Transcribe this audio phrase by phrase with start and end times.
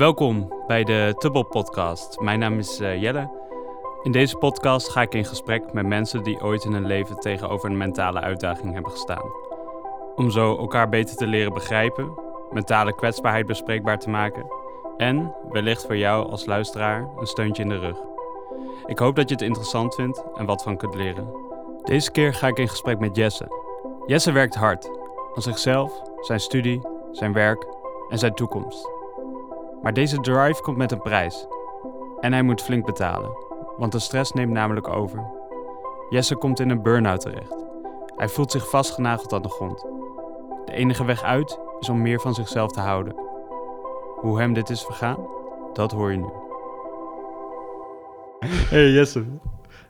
[0.00, 2.20] Welkom bij de Tubbel Podcast.
[2.20, 3.30] Mijn naam is eh, Jelle.
[4.02, 7.70] In deze podcast ga ik in gesprek met mensen die ooit in hun leven tegenover
[7.70, 9.32] een mentale uitdaging hebben gestaan.
[10.16, 12.12] Om zo elkaar beter te leren begrijpen,
[12.50, 14.46] mentale kwetsbaarheid bespreekbaar te maken
[14.96, 17.98] en wellicht voor jou als luisteraar een steuntje in de rug.
[18.86, 21.28] Ik hoop dat je het interessant vindt en wat van kunt leren.
[21.84, 23.48] Deze keer ga ik in gesprek met Jesse.
[24.06, 24.90] Jesse werkt hard
[25.34, 26.80] aan zichzelf, zijn studie,
[27.12, 27.66] zijn werk
[28.08, 28.99] en zijn toekomst.
[29.82, 31.46] Maar deze drive komt met een prijs.
[32.20, 33.30] En hij moet flink betalen,
[33.76, 35.24] want de stress neemt namelijk over.
[36.10, 37.64] Jesse komt in een burn-out terecht.
[38.16, 39.80] Hij voelt zich vastgenageld aan de grond.
[40.64, 43.14] De enige weg uit is om meer van zichzelf te houden.
[44.16, 45.26] Hoe hem dit is vergaan,
[45.72, 46.28] dat hoor je nu.
[48.68, 49.24] Hey Jesse.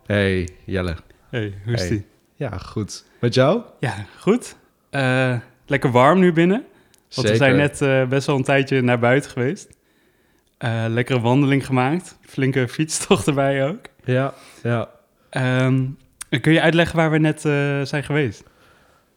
[0.06, 0.96] Hey Jelle.
[1.30, 1.88] Hey, hoe is Hey.
[1.88, 2.06] die?
[2.34, 3.04] Ja, goed.
[3.20, 3.62] Met jou?
[3.78, 4.56] Ja, goed.
[4.90, 6.64] Eh, lekker warm nu binnen.
[7.14, 9.78] Want we zijn net eh, best wel een tijdje naar buiten geweest.
[10.60, 12.18] Eh, lekkere wandeling gemaakt.
[12.20, 13.80] Flinke fietstocht erbij ook.
[14.04, 14.88] Ja, ja.
[15.30, 15.86] Ehm,
[16.40, 18.42] kun je uitleggen waar we net eh, zijn geweest?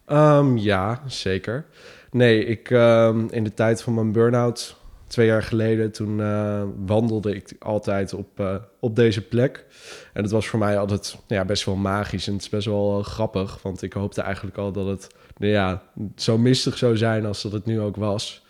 [0.06, 1.64] Ehm, ja, zeker.
[2.10, 7.34] Nee, ik ehm, in de tijd van mijn burn-out, twee jaar geleden, toen eh, wandelde
[7.34, 9.64] ik altijd op, op deze plek.
[10.12, 13.02] En het was voor mij altijd ja, best wel magisch en het is best wel
[13.02, 13.62] grappig.
[13.62, 15.82] Want ik hoopte eigenlijk al dat het nou ja,
[16.16, 18.43] zo mistig zou zijn als dat het nu ook was.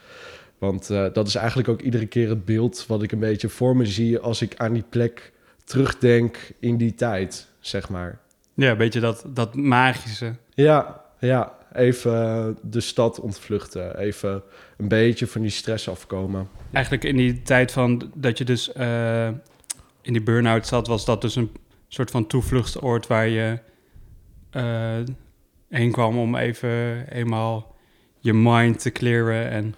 [0.64, 3.76] Want eh, dat is eigenlijk ook iedere keer het beeld wat ik een beetje voor
[3.76, 5.32] me zie als ik aan die plek
[5.64, 8.18] terugdenk in die tijd, zeg maar.
[8.54, 10.34] Ja, een beetje dat, dat magische.
[10.54, 11.62] Ja, ja.
[11.72, 13.98] Even eh, de stad ontvluchten.
[13.98, 14.42] Even
[14.76, 16.48] een beetje van die stress afkomen.
[16.72, 19.28] Eigenlijk in die tijd van dat je dus eh,
[20.02, 21.50] in die burn-out zat, was dat dus een
[21.88, 23.58] soort van toevluchtsoord waar je
[25.68, 27.76] heen kwam om even eenmaal
[28.18, 29.74] je mind te clearen en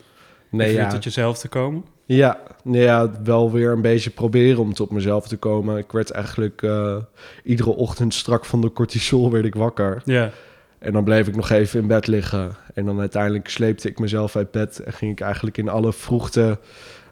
[0.50, 0.88] Nee, ja.
[0.88, 1.84] tot jezelf te komen.
[2.06, 5.78] Ja, nee, ja, wel weer een beetje proberen om tot mezelf te komen.
[5.78, 6.96] Ik werd eigenlijk eh,
[7.44, 10.02] iedere ochtend strak van de cortisol werd ik wakker.
[10.04, 10.30] Ja,
[10.78, 12.56] En dan bleef ik nog even in bed liggen.
[12.74, 16.58] En dan uiteindelijk sleepte ik mezelf uit bed en ging ik eigenlijk in alle vroegte,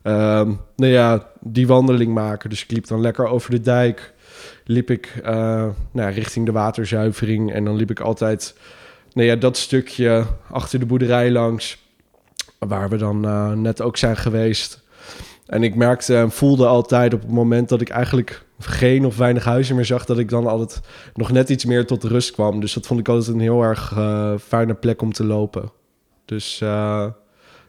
[0.03, 2.51] nou ja, die wandeling maken.
[2.51, 4.13] Dus ik liep dan lekker over de dijk,
[4.65, 7.53] liep ik nou, ja, richting de waterzuivering.
[7.53, 8.57] En dan liep ik altijd,
[9.13, 11.84] nou ja, dat stukje achter de boerderij langs,
[12.69, 14.83] waar we dan eh, net ook zijn geweest.
[15.47, 19.45] En ik merkte en voelde altijd op het moment dat ik eigenlijk geen of weinig
[19.45, 20.81] huizen meer zag, dat ik dan altijd
[21.15, 22.61] nog net iets meer tot rust kwam.
[22.61, 25.71] Dus dat vond ik altijd een heel erg eh, fijne plek om te lopen.
[26.25, 27.07] Dus eh,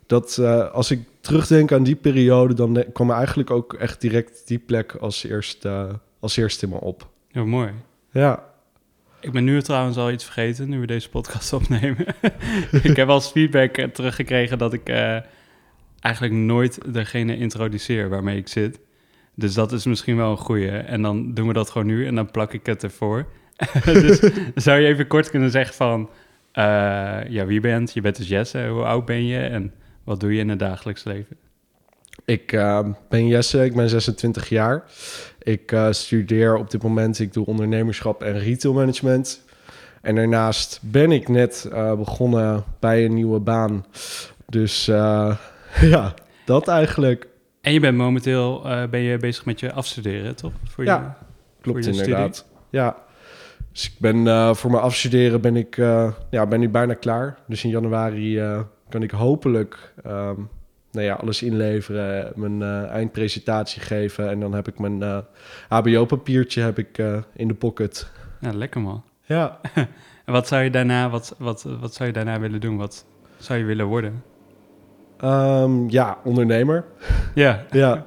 [0.08, 0.40] dat,
[0.72, 5.24] als ik terugdenk aan die periode, dan kwam eigenlijk ook echt direct die plek als
[5.24, 7.10] eerste, als eerste in me op.
[7.32, 7.72] heel mooi.
[8.12, 8.44] Ja,
[9.25, 12.06] Ik ben nu trouwens al iets vergeten, nu we deze podcast opnemen.
[12.84, 15.18] ik heb als feedback eh, teruggekregen dat ik eh,
[16.00, 18.80] eigenlijk nooit degene introduceer waarmee ik zit.
[19.35, 20.69] Dus dat is misschien wel een goeie.
[20.69, 23.25] En dan doen we dat gewoon nu en dan plak ik het ervoor.
[23.84, 24.19] dus
[24.56, 26.09] zou je even kort kunnen zeggen van...
[26.52, 26.64] eh,
[27.30, 27.94] ja, wie bent?
[27.94, 28.68] Je bent dus Jesse.
[28.68, 29.40] Hoe oud ben je?
[29.40, 31.38] En wat doe je in het dagelijks leven?
[32.25, 32.52] ik
[33.09, 34.84] ben Jesse, ik ben 26 jaar.
[35.46, 39.44] Ik eh, studeer op dit moment, ik doe ondernemerschap en retailmanagement.
[40.02, 43.86] En daarnaast ben ik net eh, begonnen bij een nieuwe baan.
[44.50, 45.38] Dus eh,
[45.82, 46.14] ja,
[46.46, 47.28] dat eigenlijk.
[47.62, 50.52] En je bent momenteel ben je bezig met je afstuderen, toch?
[50.64, 50.96] Voor Ja.
[50.96, 51.26] je,
[51.62, 52.46] Klopt Voor je inderdaad.
[52.70, 52.96] Ja.
[53.72, 55.76] Dus ik ben voor mijn afstuderen ben ik
[56.30, 57.38] ja, ben nu bijna klaar.
[57.48, 58.42] Dus in januari
[58.90, 60.42] kan ik hopelijk ehm,
[60.96, 65.18] nou ja, alles inleveren, mijn eh, eindpresentatie geven en dan heb ik mijn eh,
[65.70, 68.12] HBO-papiertje heb ik eh, in de pocket.
[68.40, 69.04] Ja, lekker man.
[69.28, 69.60] Ja.
[70.26, 72.78] En wat zou je daarna, wat, wat, wat zou je daarna willen doen?
[72.78, 73.06] Wat
[73.38, 74.24] zou je willen worden?
[75.18, 76.86] Ehm, ja, ondernemer.
[77.34, 78.06] Ja, Ja.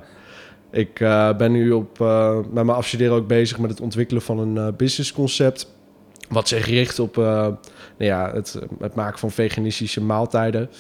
[0.71, 0.95] Ik
[1.39, 1.99] ben nu op,
[2.53, 5.73] met mijn afstuderen ook bezig met het ontwikkelen van een businessconcept.
[6.29, 7.17] Wat zich richt op
[7.99, 10.71] nou ja, het, het maken van veganistische maaltijden.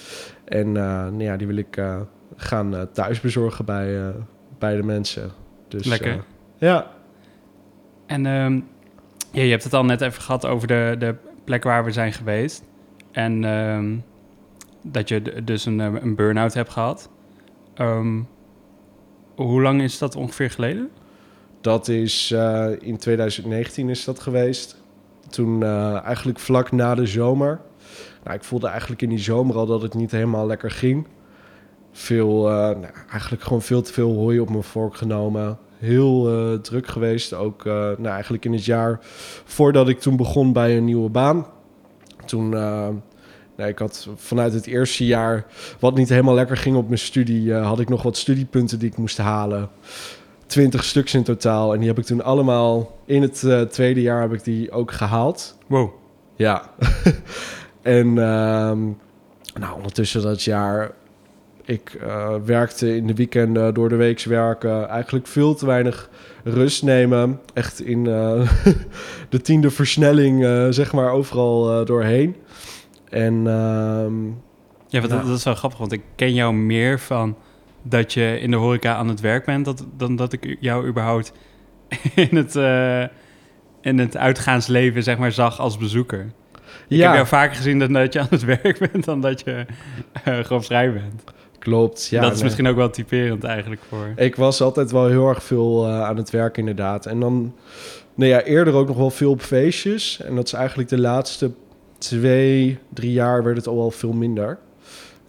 [0.45, 2.01] En eh, nou ja, die wil ik eh,
[2.37, 4.15] gaan eh, thuis bezorgen bij,
[4.59, 5.31] bij de mensen.
[5.69, 6.25] Dus, Lekker.
[6.57, 6.91] ja,
[8.07, 8.61] en ehm,
[9.33, 11.15] ja, je hebt het al net even gehad over de, de
[11.45, 12.65] plek waar we zijn geweest.
[13.11, 13.97] En ehm,
[14.83, 17.11] dat je dus een, een burn-out hebt gehad.
[17.75, 18.21] Ehm,
[19.35, 20.91] hoe lang is dat ongeveer geleden?
[21.61, 22.31] dat is
[22.79, 24.78] in 2019 is dat geweest.
[25.29, 27.61] Toen eh, eigenlijk vlak na de zomer.
[28.25, 31.07] Nou, ik voelde eigenlijk in die zomer al dat het niet helemaal lekker ging.
[31.93, 35.59] Veel, eh, nou, eigenlijk gewoon veel te veel hooi op mijn vork genomen.
[35.79, 37.35] Heel eh, druk geweest.
[37.35, 38.99] Ook nou, eigenlijk in het jaar
[39.45, 41.47] voordat ik toen begon bij een nieuwe baan.
[42.25, 42.49] Toen
[43.57, 45.47] nee, ik had vanuit het eerste jaar,
[45.79, 48.97] wat niet helemaal lekker ging op mijn studie, had ik nog wat studiepunten die ik
[48.97, 49.69] moest halen.
[50.49, 51.73] 20 stuks in totaal.
[51.73, 54.93] En die heb ik toen allemaal in het eh, tweede jaar heb ik die ook
[54.93, 55.57] gehaald.
[55.67, 55.91] Wow.
[56.37, 56.71] Ja.
[57.83, 58.79] en ehm,
[59.61, 60.91] nou, ondertussen dat jaar,
[61.65, 66.11] ik eh, werkte in de weekenden, door de weeks werken, eigenlijk veel te weinig
[66.45, 67.41] rust nemen.
[67.55, 68.51] Echt in eh,
[69.29, 70.45] de tiende versnelling,
[70.75, 72.37] zeg maar, overal doorheen.
[73.09, 74.27] En ehm,
[74.89, 75.17] Ja, want Ja.
[75.17, 77.37] Dat, dat is wel grappig, want ik ken jou meer van
[77.89, 81.33] dat je in de horeca aan het werk bent, dat, dan dat ik jou überhaupt
[82.29, 83.03] in het, eh,
[83.81, 86.33] in het uitgaansleven zeg maar, zag als bezoeker.
[86.89, 89.41] Ik ja, heb jou vaker gezien dan dat je aan het werk bent dan dat
[89.41, 89.67] je
[90.25, 91.25] eh, gewoon vrij bent.
[91.59, 92.09] klopt.
[92.11, 92.45] Ja, dat is nee.
[92.45, 94.13] misschien ook wel typerend eigenlijk voor...
[94.17, 97.07] Ik was altijd wel heel erg veel eh, aan het werk, inderdaad.
[97.07, 97.55] En dan,
[98.15, 100.21] nou ja, eerder ook nog wel veel op feestjes.
[100.21, 101.51] En dat is eigenlijk de laatste
[101.99, 104.59] twee, drie jaar werd het al wel veel minder.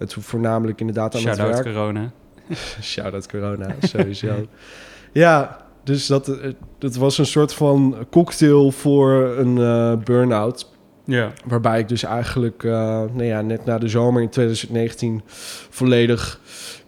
[0.07, 1.63] Toen voornamelijk inderdaad aan het werk.
[1.63, 2.11] corona.
[2.81, 4.47] Shout-out corona, sowieso.
[5.11, 10.69] ja, dus dat, eh, dat was een soort van cocktail voor een eh burn-out.
[11.05, 11.31] Ja.
[11.45, 12.71] Waarbij ik dus eigenlijk eh,
[13.13, 15.21] nou ja, net na de zomer in 2019
[15.69, 16.39] volledig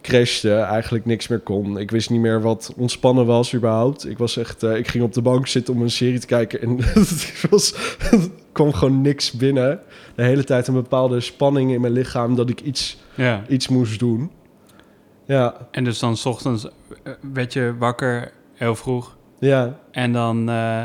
[0.01, 0.53] crashte.
[0.53, 1.77] Eigenlijk niks meer kon.
[1.77, 4.09] Ik wist niet meer wat ontspannen was überhaupt.
[4.09, 6.77] Ik was echt, ik ging op de bank zitten om een serie te kijken en
[6.77, 7.75] het was,
[8.51, 9.79] kwam gewoon niks binnen.
[10.15, 13.43] De hele tijd een bepaalde spanning in mijn lichaam dat ik iets, ja.
[13.47, 14.31] iets moest doen.
[15.25, 16.65] Ja, En dus dan 's ochtends
[17.03, 19.17] eh, werd je wakker heel vroeg.
[19.39, 19.79] ja.
[19.91, 20.83] En dan eh,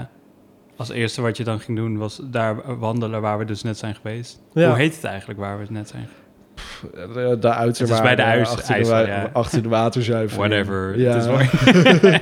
[0.76, 3.94] als eerste wat je dan ging doen was daar wandelen waar we dus net zijn
[3.94, 4.40] geweest.
[4.52, 4.68] Ja.
[4.68, 6.08] Hoe heet het eigenlijk waar we net zijn?
[6.92, 9.30] De, de uiterwaarden Het is bij de ijs- achter, IJssel, de, ja.
[9.32, 10.48] achter de waterzuivering.
[10.48, 10.98] Whatever.
[10.98, 11.12] Ja.
[11.14, 11.48] Het is mooi.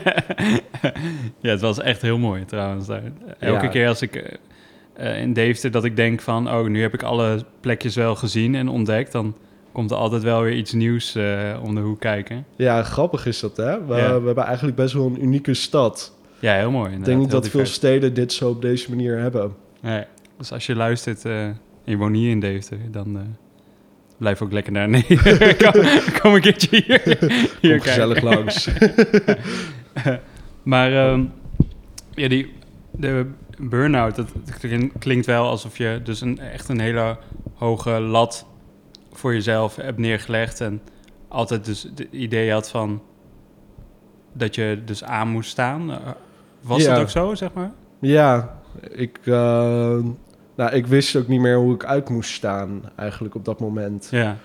[1.41, 2.87] ja, het was echt heel mooi trouwens.
[2.87, 3.03] Daar.
[3.39, 3.69] Elke Ja.
[3.71, 4.33] keer als ik eh,
[5.15, 6.51] eh, in Deventer dat ik denk van...
[6.51, 9.13] oh, nu heb ik alle plekjes wel gezien en ontdekt...
[9.13, 9.37] dan
[9.75, 12.47] komt er altijd wel weer iets nieuws eh, om de hoek kijken.
[12.57, 13.87] Ja, grappig is dat, hè?
[13.87, 14.21] We, Ja.
[14.21, 16.15] we hebben eigenlijk best wel een unieke stad.
[16.39, 16.93] Ja, heel mooi.
[16.95, 19.55] Ik denk niet dat veel steden dit zo op deze manier hebben.
[19.81, 20.05] Nee.
[20.39, 22.79] Dus als je luistert eh, en je woont niet in Deventer...
[22.91, 23.23] dan eh,
[24.19, 25.57] blijf ook lekker naar beneden.
[25.73, 25.83] kom,
[26.21, 27.19] kom een keertje hier,
[27.61, 28.69] hier Kom gezellig langs.
[30.63, 31.25] Maar ehm,
[32.15, 32.53] ja, die,
[32.91, 33.27] de
[33.59, 34.29] burn-out, dat
[34.61, 37.17] klin- klinkt wel alsof je dus een, echt een hele
[37.55, 38.47] hoge lat
[39.17, 40.61] voor jezelf hebt neergelegd.
[40.61, 40.81] En
[41.29, 43.03] altijd dus het idee had van
[44.33, 45.91] dat je dus aan moest staan.
[45.91, 45.97] Eh,
[46.61, 46.91] Was Ja.
[46.95, 47.73] dat ook zo, zeg maar?
[47.99, 48.59] Ja,
[48.91, 49.97] ik, eh,
[50.55, 54.09] nou, ik wist ook niet meer hoe ik uit moest staan eigenlijk op dat moment.
[54.11, 54.37] Ja.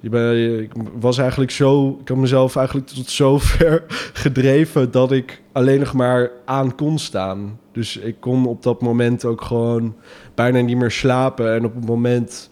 [0.00, 3.84] Je ben, ik was eigenlijk zo, ik had mezelf eigenlijk tot zover
[4.22, 7.58] gedreven dat ik alleen nog maar aan kon staan.
[7.72, 9.94] Dus ik kon op dat moment ook gewoon
[10.34, 11.54] bijna niet meer slapen.
[11.54, 12.50] En op het moment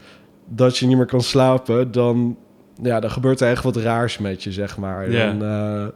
[0.49, 2.37] dat je niet meer kan slapen, dan,
[2.83, 5.07] ja, dan gebeurt er echt wat raars met je, zeg maar.
[5.09, 5.87] Eh,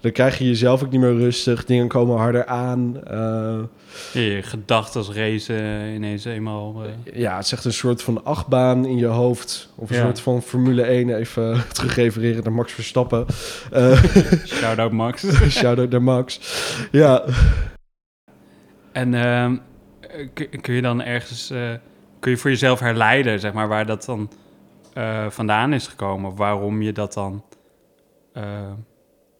[0.00, 3.04] dan krijg je jezelf ook niet meer rustig, dingen komen harder aan.
[3.04, 3.58] eh,
[4.12, 6.82] Je, gedachten racen ineens eenmaal.
[6.84, 9.72] eh, ja, het is echt een soort van achtbaan in je hoofd.
[9.74, 10.02] Of een Ja.
[10.02, 13.26] soort van Formule 1, even terugrefereren naar Max Verstappen.
[13.72, 14.02] Eh
[14.44, 15.24] Shout-out Max.
[15.58, 16.40] Shout-out naar Max.
[16.90, 17.24] Ja,
[18.92, 19.56] En ehm,
[20.00, 20.28] eh,
[20.62, 21.50] kun- je dan ergens,
[22.26, 24.30] kun je voor jezelf herleiden, zeg maar, waar dat dan
[24.92, 26.30] eh, vandaan is gekomen?
[26.30, 27.44] Of waarom je dat dan,
[28.32, 28.72] eh,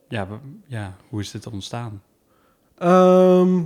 [0.09, 0.27] ja,
[0.67, 2.03] ja, hoe is dit ontstaan?
[2.79, 3.63] Ehm,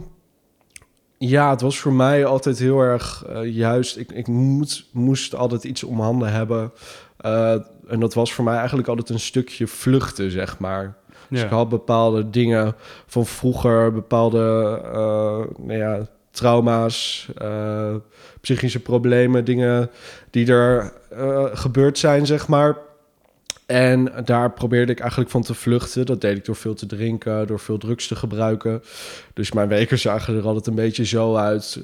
[1.18, 3.96] ja, het was voor mij altijd heel erg eh, juist.
[3.96, 6.72] Ik, ik moet, moest altijd iets om handen hebben.
[7.88, 10.96] En dat was voor mij eigenlijk altijd een stukje vluchten, zeg maar.
[11.28, 12.74] Dus ik had bepaalde dingen
[13.06, 14.38] van vroeger, bepaalde
[15.58, 17.94] nou ja, trauma's, eh,
[18.40, 19.90] psychische problemen, dingen
[20.30, 22.76] die er eh, gebeurd zijn, zeg maar.
[23.66, 26.06] En daar probeerde ik eigenlijk van te vluchten.
[26.06, 28.82] Dat deed ik door veel te drinken, door veel drugs te gebruiken.
[29.34, 31.80] Dus mijn weken zagen er altijd een beetje zo uit.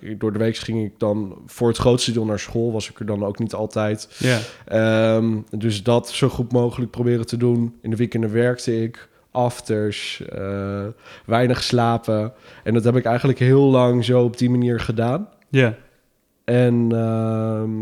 [0.00, 2.72] Ik- door de week ging ik dan voor het grootste deel naar school.
[2.72, 4.08] Was ik er dan ook niet altijd.
[4.18, 7.74] Ja, Ehm, dus dat zo goed mogelijk proberen te doen.
[7.82, 10.86] In de weekenden werkte ik, afters, eh,
[11.26, 12.32] weinig slapen.
[12.64, 15.28] En dat heb ik eigenlijk heel lang zo op die manier gedaan.
[15.48, 15.74] ja,
[16.44, 17.76] En ehm,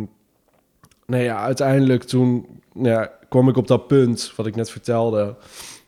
[1.07, 5.37] nou ja, uiteindelijk toen nou ja, kwam ik op dat punt, wat ik net vertelde,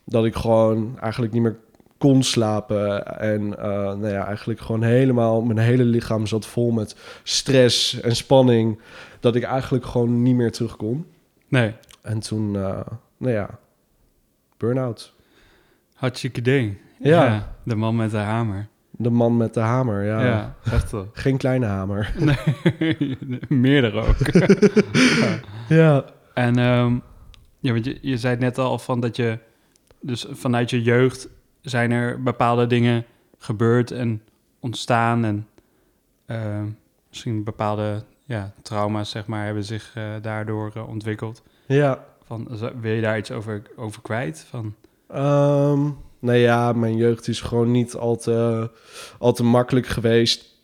[0.05, 1.57] dat ik gewoon eigenlijk niet meer
[1.99, 3.07] kon slapen.
[3.19, 8.17] En eh, nou ja, eigenlijk gewoon helemaal, mijn hele lichaam zat vol met stress en
[8.17, 8.81] spanning,
[9.21, 11.07] dat ik eigenlijk gewoon niet meer terug kon.
[11.49, 12.81] nee, En toen, eh,
[13.17, 13.59] nou ja,
[14.57, 15.17] burn-out.
[15.99, 16.76] Hartstikke ding.
[16.99, 17.55] Ja.
[17.62, 18.69] de man met de hamer.
[18.90, 20.25] De man met de hamer, ja.
[20.25, 21.09] Ja, echt wel.
[21.25, 22.14] Geen kleine hamer.
[22.78, 24.17] Nee, meerdere ook.
[25.09, 25.38] ja.
[25.69, 26.05] Ja.
[26.35, 26.99] En ehm,
[27.61, 29.38] ja, want je, je zei het net al van dat je...
[30.00, 31.28] Dus vanuit je jeugd
[31.61, 33.05] zijn er bepaalde dingen
[33.38, 34.23] gebeurd en
[34.61, 35.25] ontstaan.
[35.25, 35.47] En
[36.26, 36.67] ehm,
[37.09, 41.43] misschien bepaalde ja, trauma's, zeg maar, hebben zich eh, daardoor eh, ontwikkeld.
[41.67, 42.05] Ja.
[42.25, 42.49] Van,
[42.81, 44.47] wil je daar iets over, over kwijt?
[44.49, 44.75] Van,
[45.09, 45.81] Ehm,
[46.19, 48.71] nou ja, mijn jeugd is gewoon niet al te,
[49.19, 50.57] al te makkelijk geweest.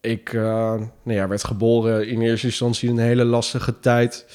[0.00, 4.26] Ik eh, nou ja, werd geboren in eerste instantie in een hele lastige tijd.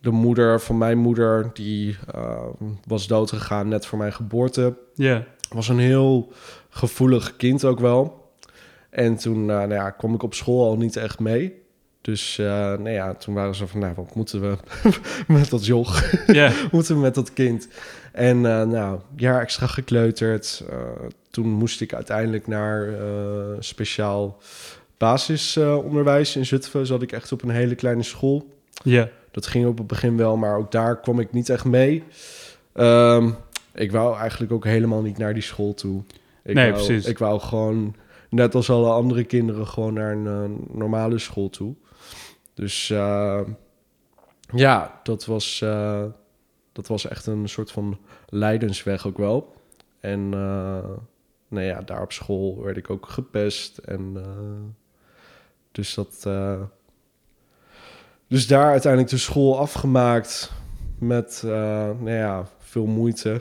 [0.00, 2.46] De moeder van mijn moeder, die eh,
[2.86, 4.76] was doodgegaan net voor mijn geboorte.
[4.94, 6.32] ja, was een heel
[6.68, 8.30] gevoelig kind ook wel.
[8.90, 11.60] En toen eh, nou ja, kwam ik op school al niet echt mee.
[12.00, 14.56] Dus eh, nou ja, toen waren ze van, nou, wat moeten we
[15.32, 16.24] met dat joch?
[16.26, 17.68] ja, moeten we met dat kind?
[18.12, 20.64] En eh, nou, jaar extra gekleuterd.
[20.70, 20.78] Eh,
[21.30, 24.38] toen moest ik uiteindelijk naar eh, speciaal
[24.96, 26.86] basisonderwijs in Zutphen.
[26.86, 28.46] Zat ik echt op een hele kleine school.
[28.82, 32.04] ja, Dat ging op het begin wel, maar ook daar kwam ik niet echt mee.
[32.72, 33.30] Ehm,
[33.74, 36.02] ik wou eigenlijk ook helemaal niet naar die school toe.
[36.44, 37.06] Ik Nee, wou, precies.
[37.06, 37.94] Ik wou gewoon,
[38.28, 41.74] net als alle andere kinderen, gewoon naar een normale school toe.
[42.54, 42.86] Dus
[44.54, 45.64] ja, dat was,
[46.72, 49.54] dat was echt een soort van leidensweg ook wel.
[50.00, 50.88] En eh,
[51.48, 53.78] nou ja, daar op school werd ik ook gepest.
[53.78, 54.74] En eh,
[55.72, 56.22] dus dat...
[56.26, 56.60] eh,
[58.28, 60.52] dus daar uiteindelijk de school afgemaakt
[60.98, 63.40] met, nou ja, veel moeite.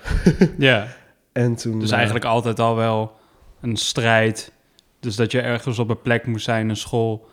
[0.57, 0.87] ja.
[1.31, 1.79] En toen...
[1.79, 3.17] Dus eigenlijk altijd al wel
[3.61, 4.51] een strijd.
[4.99, 7.27] Dus dat je ergens op een plek moest zijn, een school...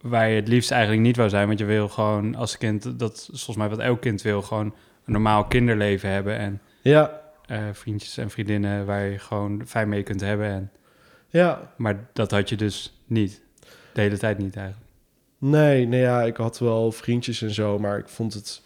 [0.00, 1.46] waar je het liefst eigenlijk niet wou zijn.
[1.46, 4.42] Want je wil gewoon als kind, dat is volgens mij wat elk kind wil...
[4.42, 4.74] gewoon
[5.06, 6.38] een normaal kinderleven hebben.
[6.38, 10.46] En Ja, eh, vriendjes en vriendinnen waar je gewoon fijn mee kunt hebben.
[10.46, 10.70] En,
[11.28, 11.72] ja.
[11.76, 13.42] maar dat had je dus niet.
[13.92, 14.90] De hele tijd niet eigenlijk.
[15.38, 18.62] Nee, nee, ja, ik had wel vriendjes en zo, maar ik vond het...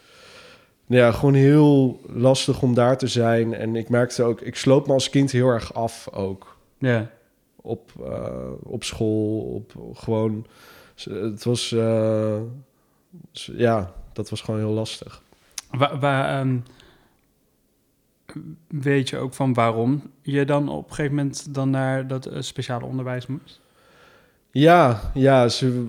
[0.86, 3.54] nou Ja, gewoon heel lastig om daar te zijn.
[3.54, 6.56] En ik merkte ook, ik sloot me als kind heel erg af ook.
[6.78, 7.10] Ja,
[7.56, 10.46] Op, eh, op school, op gewoon...
[11.04, 11.72] Het was...
[11.72, 12.40] eh,
[13.32, 15.22] ja, dat was gewoon heel lastig.
[15.70, 16.56] Wa- waar, ehm,
[18.68, 22.40] weet je ook van waarom je dan op een gegeven moment dan naar dat eh,
[22.40, 23.60] speciale onderwijs moest?
[24.50, 25.86] Ja, ja, ze,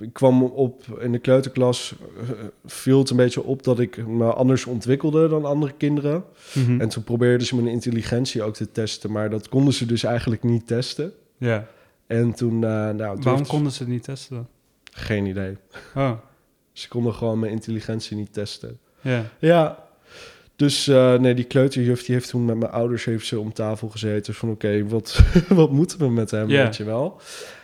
[0.00, 2.28] ik kwam op in de kleuterklas, eh,
[2.64, 6.24] viel het een beetje op dat ik me anders ontwikkelde dan andere kinderen.
[6.54, 6.80] Mhm.
[6.80, 10.42] En toen probeerden ze mijn intelligentie ook te testen, maar dat konden ze dus eigenlijk
[10.42, 11.12] niet testen.
[11.38, 11.66] ja.
[12.06, 14.46] En toen, eh nou, Waarom konden ze het niet testen dan?
[14.92, 15.56] Geen idee.
[15.94, 16.12] Oh,
[16.72, 18.78] Ze konden gewoon mijn intelligentie niet testen.
[19.02, 19.24] Ja.
[19.38, 19.82] Ja,
[20.62, 23.88] dus eh, nee, die kleuterjuf die heeft toen met mijn ouders heeft ze om tafel
[23.88, 27.20] gezeten van oké, wat, wat moeten we met hem, weet je wel.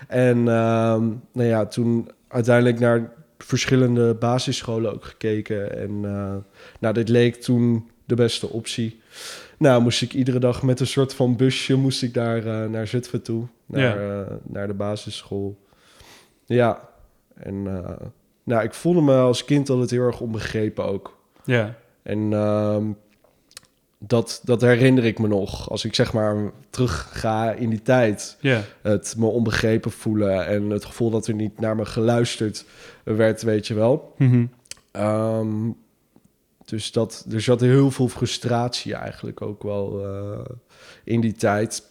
[0.08, 5.78] En ehm, nou ja, toen uiteindelijk naar verschillende basisscholen ook gekeken.
[5.78, 6.34] En eh,
[6.80, 9.00] nou, dit leek toen de beste optie.
[9.58, 12.86] Nou, moest ik iedere dag met een soort van busje moest ik daar eh, naar
[12.86, 15.58] Zutphen toe, naar, naar de basisschool.
[16.44, 16.88] Ja,
[17.34, 17.62] en
[18.44, 21.17] nou, ik voelde me als kind altijd heel erg onbegrepen ook.
[21.48, 22.84] Ja, En ehm,
[23.98, 25.70] dat, dat herinner ik me nog.
[25.70, 28.36] Als ik zeg maar terug ga in die tijd.
[28.40, 32.64] ja, Het me onbegrepen voelen en het gevoel dat er niet naar me geluisterd
[33.04, 34.14] werd, weet je wel.
[34.18, 34.46] Mhm.
[34.90, 35.70] Ehm,
[36.64, 40.54] dus dat, er zat heel veel frustratie eigenlijk ook wel eh,
[41.04, 41.82] in die tijd.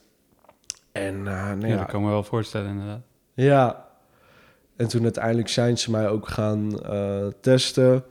[0.91, 3.01] En eh, nou ja, ja, dat kan me wel voorstellen inderdaad.
[3.33, 3.85] ja.
[4.75, 8.03] En toen uiteindelijk zijn ze mij ook gaan eh, testen.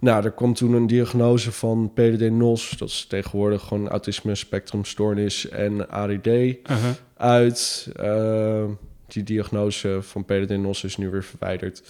[0.00, 2.74] Nou, er kwam toen een diagnose van PDD-NOS.
[2.78, 6.90] Dat is tegenwoordig gewoon autisme spectrumstoornis en ADD Uh-huh.
[7.16, 7.88] uit.
[7.96, 8.64] Eh,
[9.06, 11.82] die diagnose van PDD-NOS is nu weer verwijderd.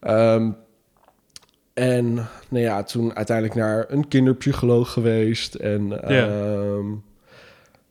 [0.00, 0.50] Ehm,
[1.74, 2.14] en
[2.48, 5.54] nou ja, toen uiteindelijk naar een kinderpsycholoog geweest.
[5.54, 6.28] En Ja.
[6.28, 6.86] ehm,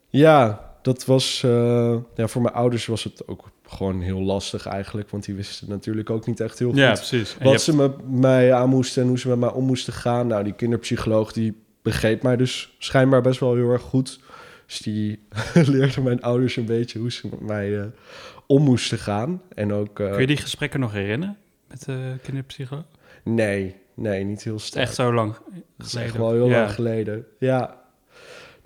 [0.09, 1.43] ja, dat was...
[1.45, 5.09] eh, ja, voor mijn ouders was het ook gewoon heel lastig eigenlijk.
[5.09, 7.38] Want die wisten natuurlijk ook niet echt heel goed Ja, precies.
[7.38, 10.27] Wat hebt- ze met mij aan moesten en hoe ze met mij om moesten gaan.
[10.27, 14.19] Nou, die kinderpsycholoog die begreep mij dus schijnbaar best wel heel erg goed.
[14.65, 15.19] Dus die
[15.73, 17.85] leerde mijn ouders een beetje hoe ze met mij eh,
[18.47, 19.41] om moesten gaan.
[19.55, 19.99] En ook...
[19.99, 22.83] eh, Kun je die gesprekken nog herinneren met de kinderpsycholoog?
[23.23, 24.85] Nee, nee, niet heel sterk.
[24.85, 25.35] echt zo lang
[25.77, 26.01] geleden?
[26.09, 26.59] echt wel heel ja.
[26.59, 27.25] lang geleden.
[27.39, 27.78] Ja.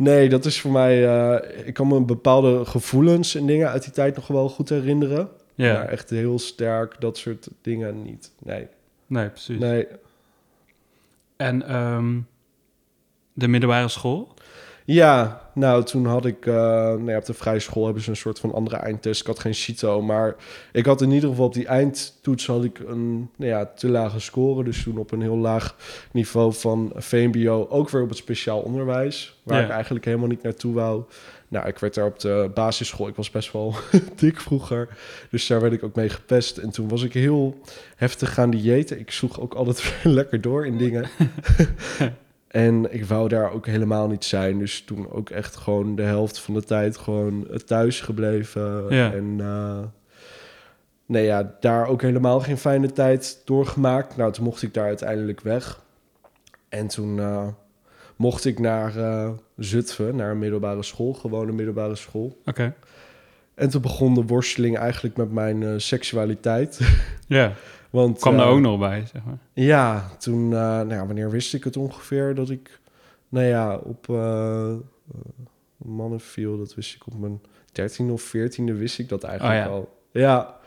[0.03, 1.07] Nee, dat is voor mij...
[1.07, 5.29] eh, ik kan me bepaalde gevoelens en dingen uit die tijd nog wel goed herinneren.
[5.55, 8.31] Ja, Maar echt heel sterk, dat soort dingen niet.
[8.43, 8.67] Nee,
[9.07, 9.59] nee, precies.
[9.59, 9.87] nee.
[11.37, 12.19] En ehm,
[13.33, 14.33] de middelbare school?
[14.85, 16.45] Ja, nou, toen had ik...
[16.45, 19.21] nou ja, op de vrije school hebben ze een soort van andere eindtest.
[19.21, 20.35] Ik had geen CITO, maar
[20.71, 22.45] ik had in ieder geval op die eindtoets...
[22.45, 24.63] had ik een nou ja, te lage score.
[24.63, 25.75] Dus toen op een heel laag
[26.11, 27.67] niveau van VMBO...
[27.69, 29.39] ook weer op het speciaal onderwijs.
[29.43, 29.65] Waar Ja.
[29.65, 31.03] ik eigenlijk helemaal niet naartoe wou.
[31.47, 33.07] Nou, ik werd daar op de basisschool...
[33.07, 33.75] Ik was best wel
[34.15, 34.87] dik vroeger.
[35.29, 36.57] Dus daar werd ik ook mee gepest.
[36.57, 37.59] En toen was ik heel
[37.95, 38.99] heftig gaan diëten.
[38.99, 41.09] Ik sloeg ook altijd lekker door in dingen.
[42.53, 44.59] En ik wou daar ook helemaal niet zijn.
[44.59, 48.85] Dus toen ook echt gewoon de helft van de tijd gewoon thuis gebleven.
[48.89, 49.13] Ja.
[49.13, 49.79] En eh,
[51.05, 54.17] nee ja, daar ook helemaal geen fijne tijd doorgemaakt.
[54.17, 55.81] Nou, toen mocht ik daar uiteindelijk weg.
[56.69, 57.47] En toen eh,
[58.15, 61.13] mocht ik naar eh, Zutphen, naar een middelbare school.
[61.13, 62.41] Gewoon een middelbare school.
[62.45, 62.73] Oké.
[63.55, 66.79] En toen begon de worsteling eigenlijk met mijn seksualiteit.
[67.27, 67.53] Ja,
[67.93, 69.37] Want, kwam eh, er ook nog bij, zeg maar.
[69.53, 72.79] ja, toen, eh, nou ja, wanneer wist ik het ongeveer dat ik,
[73.29, 74.77] nou ja, op eh, eh,
[75.77, 79.71] mannen viel, dat wist ik op mijn dertiende of veertiende wist ik dat eigenlijk Oh
[79.71, 79.75] ja.
[79.75, 79.97] al.
[80.11, 80.57] Ja,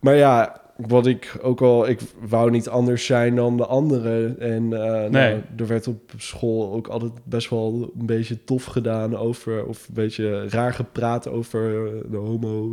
[0.00, 4.40] maar ja, wat ik ook al, ik wou niet anders zijn dan de anderen.
[4.40, 5.08] En Nee.
[5.10, 9.88] nou, er werd op school ook altijd best wel een beetje tof gedaan over, of
[9.88, 12.70] een beetje raar gepraat over eh, de homo.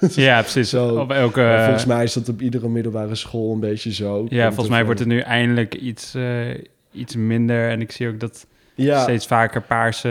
[0.14, 0.70] Ja, precies.
[0.70, 0.96] Zo.
[0.98, 1.60] Op elke...
[1.64, 4.26] Volgens mij is dat op iedere middelbare school een beetje zo.
[4.28, 6.48] Ja, volgens mij wordt het nu eindelijk iets, eh,
[6.92, 7.68] iets minder.
[7.70, 10.08] En ik zie ook dat Ja, steeds vaker paarse...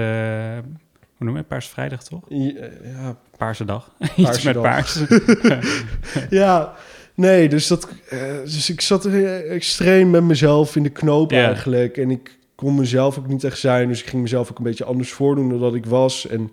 [1.17, 1.47] Hoe noem je het?
[1.47, 2.21] Paarse vrijdag, toch?
[2.29, 2.53] ja,
[2.83, 3.91] ja, Paarse dag.
[4.01, 4.63] iets Paarse met dag.
[4.63, 4.99] paars.
[6.41, 6.73] ja,
[7.15, 11.97] nee, dus, dat, eh, dus ik zat er extreem met mezelf in de knoop eigenlijk.
[11.97, 14.83] En ik kon mezelf ook niet echt zijn, dus ik ging mezelf ook een beetje
[14.83, 16.27] anders voordoen dan dat ik was.
[16.27, 16.51] En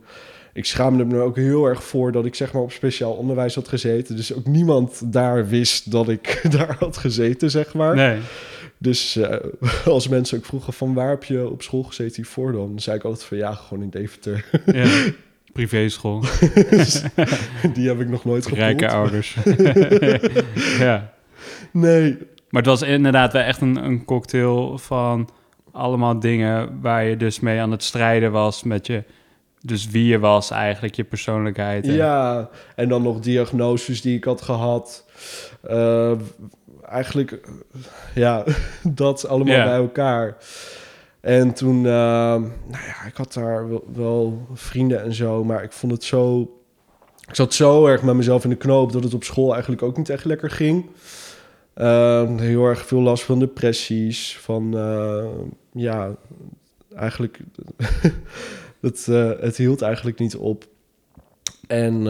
[0.53, 3.69] ik schaamde me ook heel erg voor dat ik zeg maar op speciaal onderwijs had
[3.69, 4.17] gezeten.
[4.17, 7.95] Dus ook niemand daar wist dat ik daar had gezeten, zeg maar.
[7.95, 8.19] Nee.
[8.79, 9.37] Dus eh,
[9.87, 12.81] als mensen ook vroegen van waar heb je op school gezeten hiervoor dan?
[12.81, 14.45] zei ik altijd van ja, gewoon in Deventer.
[14.67, 14.87] Ja.
[15.53, 16.21] Privéschool.
[17.75, 18.61] Die heb ik nog nooit gevoeld.
[18.63, 19.37] Rijke ouders.
[20.79, 21.13] ja.
[21.73, 22.17] Nee,
[22.51, 25.29] Maar het was inderdaad wel echt een, een cocktail van
[25.73, 29.05] allemaal dingen waar je dus mee aan het strijden was met je...
[29.61, 31.87] Dus wie je was eigenlijk, je persoonlijkheid.
[31.87, 35.05] en- Ja, en dan nog diagnoses die ik had gehad.
[35.63, 36.13] Eh,
[36.89, 37.41] eigenlijk,
[38.15, 38.45] ja,
[38.83, 40.37] dat allemaal bij elkaar.
[41.21, 41.93] En toen, eh,
[42.67, 46.53] nou ja, ik had daar wel, vrienden en zo, maar ik vond het zo...
[47.29, 49.97] Ik zat zo erg met mezelf in de knoop dat het op school eigenlijk ook
[49.97, 50.91] niet echt lekker ging.
[51.79, 55.27] Eh, heel erg veel last van depressies, van, eh,
[55.73, 56.15] ja,
[56.97, 57.39] eigenlijk...
[58.81, 60.67] het, eh, het hield eigenlijk niet op.
[61.67, 62.03] En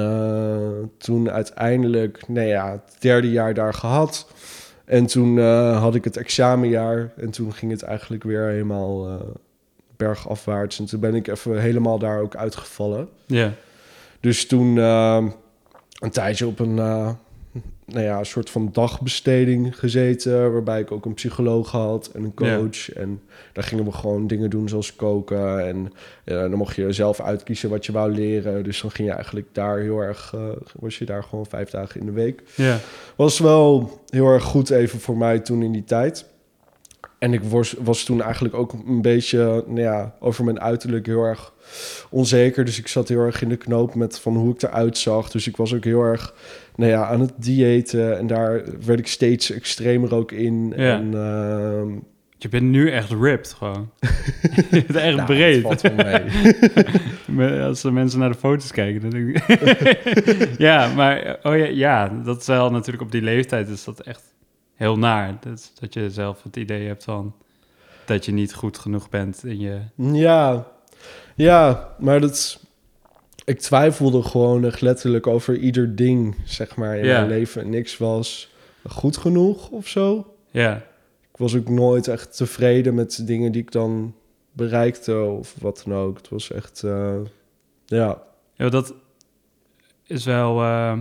[0.99, 4.31] toen uiteindelijk, nou ja, het derde jaar daar gehad.
[4.89, 7.13] En toen eh, had ik het examenjaar.
[7.17, 9.15] En toen ging het eigenlijk weer helemaal eh,
[9.97, 10.79] bergafwaarts.
[10.79, 13.09] En toen ben ik even helemaal daar ook uitgevallen.
[13.27, 13.53] Ja.
[14.21, 15.25] Dus toen eh,
[15.99, 16.77] een tijdje op een,
[17.89, 20.53] nou ja, een soort van dagbesteding gezeten.
[20.53, 22.93] Waarbij ik ook een psycholoog had en een coach.
[22.93, 23.21] En
[23.53, 25.67] daar gingen we gewoon dingen doen zoals koken.
[25.67, 25.93] En
[26.25, 28.65] ja, dan mocht je zelf uitkiezen wat je wou leren.
[28.65, 30.41] Dus dan ging je eigenlijk daar heel erg, eh,
[30.81, 32.43] was je daar gewoon vijf dagen in de week.
[32.55, 32.79] Ja.
[33.17, 36.27] Was wel heel erg goed even voor mij toen in die tijd.
[37.19, 41.23] En ik was, was toen eigenlijk ook een beetje nou ja, over mijn uiterlijk heel
[41.23, 41.53] erg
[42.11, 42.65] onzeker.
[42.65, 45.31] Dus ik zat heel erg in de knoop met van hoe ik eruit zag.
[45.31, 46.35] Dus ik was ook heel erg
[46.75, 48.19] nou ja, aan het diëten.
[48.19, 50.73] En daar werd ik steeds extremer ook in.
[50.77, 50.97] Ja.
[50.97, 51.89] En, ehm,
[52.39, 53.91] Je bent nu echt ripped gewoon.
[54.71, 55.63] je bent echt nou, breed.
[55.63, 55.83] valt
[57.27, 57.61] mee.
[57.67, 60.59] Als de mensen naar de foto's kijken, dan denk ik...
[60.69, 64.23] ja, maar oh ja, ja, dat is wel natuurlijk op die leeftijd is dat echt
[64.79, 65.37] heel naar.
[65.41, 67.35] Dat, dat je zelf het idee hebt van
[68.05, 69.81] dat je niet goed genoeg bent in je...
[69.97, 70.67] Ja,
[71.35, 72.61] ja, maar dat.
[73.45, 77.17] Ik twijfelde gewoon echt letterlijk over ieder ding, zeg maar, in Ja.
[77.17, 77.71] mijn leven.
[77.71, 78.53] Niks was
[78.89, 80.35] goed genoeg of zo.
[80.51, 80.77] Ja,
[81.33, 84.15] Ik was ook nooit echt tevreden met de dingen die ik dan
[84.53, 86.17] bereikte of wat dan ook.
[86.17, 87.17] Het was echt, eh,
[87.87, 88.23] ja.
[88.55, 88.95] ja dat
[90.07, 90.99] is wel eh,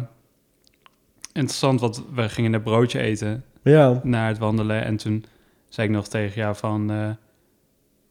[1.33, 4.83] interessant, want we gingen een broodje eten Ja, naar het wandelen.
[4.83, 5.25] En toen
[5.69, 6.91] zei ik nog tegen jou van...
[6.91, 7.09] eh,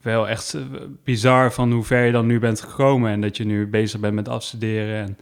[0.03, 0.57] wel echt
[1.05, 3.11] bizar van hoe ver je dan nu bent gekomen...
[3.11, 4.97] en dat je nu bezig bent met afstuderen.
[4.97, 5.19] En,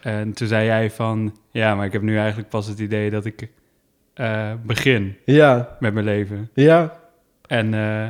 [0.00, 1.36] en toen zei jij van...
[1.50, 3.48] ja, maar ik heb nu eigenlijk pas het idee dat ik
[4.14, 6.50] eh, begin ja, met mijn leven.
[6.54, 7.04] ja.
[7.46, 8.08] En eh,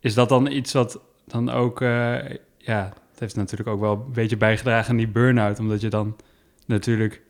[0.00, 1.80] is dat dan iets wat dan ook...
[2.58, 5.58] ja, het heeft natuurlijk ook wel een beetje bijgedragen aan die burn-out...
[5.58, 6.16] omdat je dan
[6.66, 7.22] natuurlijk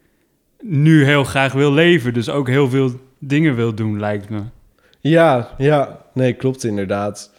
[0.60, 2.14] nu heel graag wil leven...
[2.14, 4.40] dus ook heel veel dingen wil doen, lijkt me.
[5.00, 7.30] Ja, ja, nee, klopt inderdaad.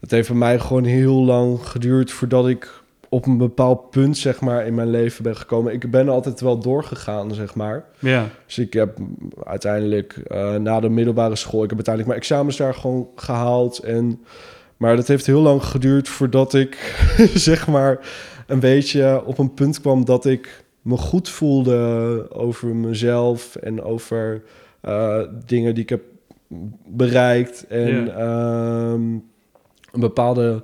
[0.00, 4.40] het heeft voor mij gewoon heel lang geduurd voordat ik op een bepaald punt, zeg
[4.40, 5.72] maar, in mijn leven ben gekomen.
[5.72, 7.84] Ik ben altijd wel doorgegaan, zeg maar.
[7.98, 8.28] Ja.
[8.46, 8.98] Dus ik heb
[9.44, 13.78] uiteindelijk eh, na de middelbare school, ik heb uiteindelijk mijn examens daar gewoon gehaald.
[13.78, 14.20] En,
[14.76, 17.02] maar dat heeft heel lang geduurd voordat ik,
[17.34, 17.98] zeg maar,
[18.46, 24.42] een beetje op een punt kwam dat ik me goed voelde over mezelf en over
[24.80, 26.02] eh, dingen die ik heb
[26.86, 27.66] bereikt.
[27.68, 29.02] En ehm,
[29.92, 30.62] een bepaalde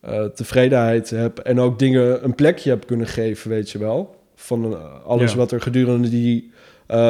[0.00, 1.38] eh, tevredenheid heb.
[1.38, 4.16] En ook dingen een plekje heb kunnen geven, weet je wel.
[4.34, 6.54] Van eh, alles wat er gedurende die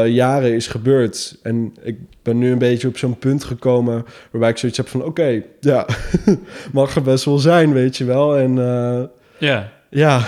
[0.06, 1.38] jaren is gebeurd.
[1.42, 5.04] En ik ben nu een beetje op zo'n punt gekomen waarbij ik zoiets heb van...
[5.04, 5.86] oké, ja,
[6.72, 8.36] mag er best wel zijn, weet je wel.
[8.36, 8.54] En
[9.38, 9.72] Ja.
[9.90, 10.26] ja,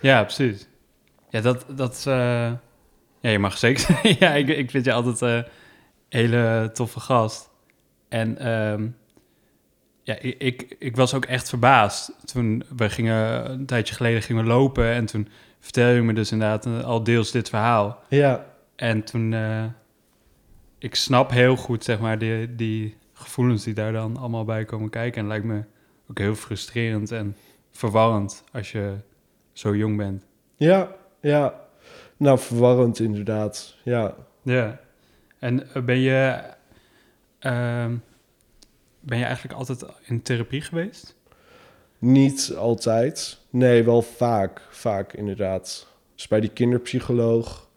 [0.00, 0.66] Ja, precies.
[1.34, 1.66] Ja, dat...
[1.76, 2.52] dat eh,
[3.20, 4.16] Ja, je mag zeker zeggen.
[4.18, 5.44] ja, ik, ik vind je altijd een
[6.08, 7.50] hele toffe gast.
[8.08, 8.88] En ehm,
[10.02, 12.12] ja, ik, ik, ik was ook echt verbaasd.
[12.24, 13.50] Toen we gingen...
[13.50, 14.92] Een tijdje geleden gingen we lopen...
[14.92, 15.28] En toen
[15.60, 18.02] vertel je me dus inderdaad eh, al deels dit verhaal.
[18.08, 19.32] ja, En toen...
[19.32, 19.64] eh,
[20.78, 24.90] ik snap heel goed, zeg maar, die, die gevoelens die daar dan allemaal bij komen
[24.90, 25.22] kijken.
[25.22, 25.64] En lijkt me
[26.10, 27.36] ook heel frustrerend en
[27.70, 28.94] verwarrend als je
[29.52, 30.26] zo jong bent.
[30.56, 31.60] ja, ja.
[32.16, 34.14] Nou, verwarrend inderdaad, ja.
[34.42, 34.80] Ja.
[35.38, 36.42] En eh, ben je...
[37.38, 37.94] ehm,
[39.00, 41.16] ben je eigenlijk altijd in therapie geweest?
[41.98, 43.38] Niet altijd.
[43.50, 44.60] Nee, wel vaak.
[44.70, 45.86] Vaak inderdaad.
[46.14, 47.68] Dus bij die kinderpsycholoog.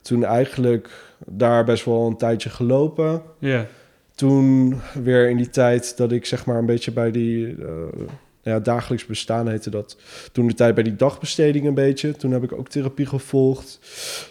[0.00, 3.22] Toen eigenlijk daar best wel een tijdje gelopen.
[3.38, 3.66] Ja.
[4.14, 7.56] Toen weer in die tijd dat ik zeg maar een beetje bij die...
[8.42, 9.96] eh, ja, dagelijks bestaan heette dat.
[10.32, 12.16] Toen de tijd bij die dagbesteding een beetje.
[12.16, 13.78] Toen heb ik ook therapie gevolgd.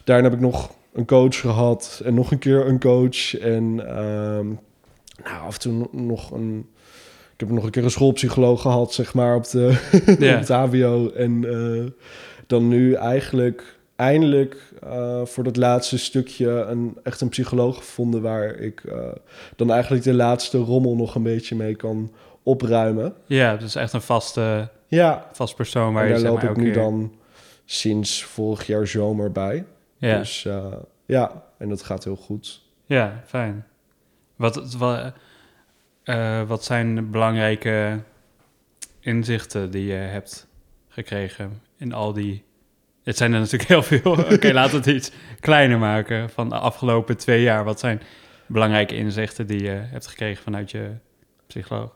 [0.04, 2.02] Daarna heb ik nog een coach gehad.
[2.04, 3.38] En nog een keer een coach.
[3.38, 4.48] En ehm,
[5.24, 6.70] nou, af en toe nog een...
[7.34, 9.60] Ik heb nog een keer een schoolpsycholoog gehad, zeg maar, op, de,
[10.20, 10.34] Ja.
[10.34, 11.10] op het HBO.
[11.10, 11.92] En eh,
[12.48, 18.22] dan nu eigenlijk eindelijk eh, voor dat laatste stukje een, echt een psycholoog gevonden...
[18.22, 18.98] waar ik eh,
[19.56, 22.12] dan eigenlijk de laatste rommel nog een beetje mee kan
[22.44, 23.14] opruimen.
[23.26, 26.58] Ja, dus echt een vaste, Ja, vast persoon waar en je daar loop maar ik
[26.58, 27.16] nu keer- dan
[27.66, 29.66] sinds vorig jaar zomer bij.
[29.98, 30.66] Ja, Dus eh,
[31.06, 32.62] ja, en dat gaat heel goed.
[32.86, 33.66] ja fijn.
[34.36, 35.14] Wat, wat,
[36.04, 38.00] eh, wat zijn belangrijke
[39.00, 40.48] inzichten die je hebt
[40.88, 42.44] gekregen in al die...
[43.04, 44.12] Het zijn er natuurlijk heel veel.
[44.36, 47.64] Oké, laten we het iets kleiner maken van de afgelopen twee jaar.
[47.64, 48.02] Wat zijn
[48.46, 50.92] belangrijke inzichten die je hebt gekregen vanuit je
[51.48, 51.92] psycholoog?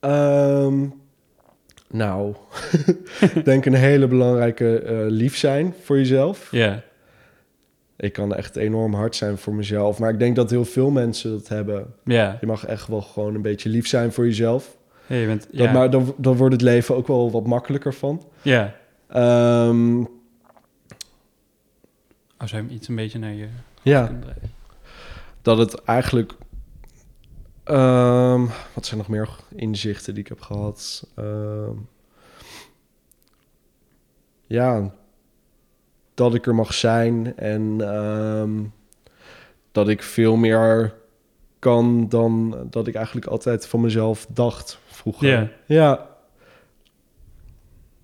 [0.00, 0.86] Ehm,
[1.90, 2.34] nou,
[3.20, 6.48] ik denk een hele belangrijke eh, lief zijn voor jezelf.
[6.50, 6.82] Ja,
[7.96, 9.98] Ik kan echt enorm hard zijn voor mezelf.
[9.98, 11.94] Maar ik denk dat heel veel mensen dat hebben.
[12.04, 12.36] ja.
[12.40, 14.76] Je mag echt wel gewoon een beetje lief zijn voor jezelf.
[15.06, 18.22] Je bent, Dat, ja, Maar dan, dan wordt het leven ook wel wat makkelijker van.
[18.42, 18.74] ja.
[19.08, 20.04] Ehm,
[22.36, 23.46] Als hij hem iets een beetje naar je
[23.82, 24.12] ja,
[25.42, 26.32] dat het eigenlijk...
[27.70, 31.06] ehm, wat zijn nog meer inzichten die ik heb gehad?
[31.14, 31.76] Ehm,
[34.46, 34.94] ja,
[36.14, 38.62] dat ik er mag zijn en ehm,
[39.72, 40.94] dat ik veel meer
[41.58, 45.28] kan dan dat ik eigenlijk altijd van mezelf dacht vroeger.
[45.28, 45.48] Ja.
[45.66, 46.08] Ja,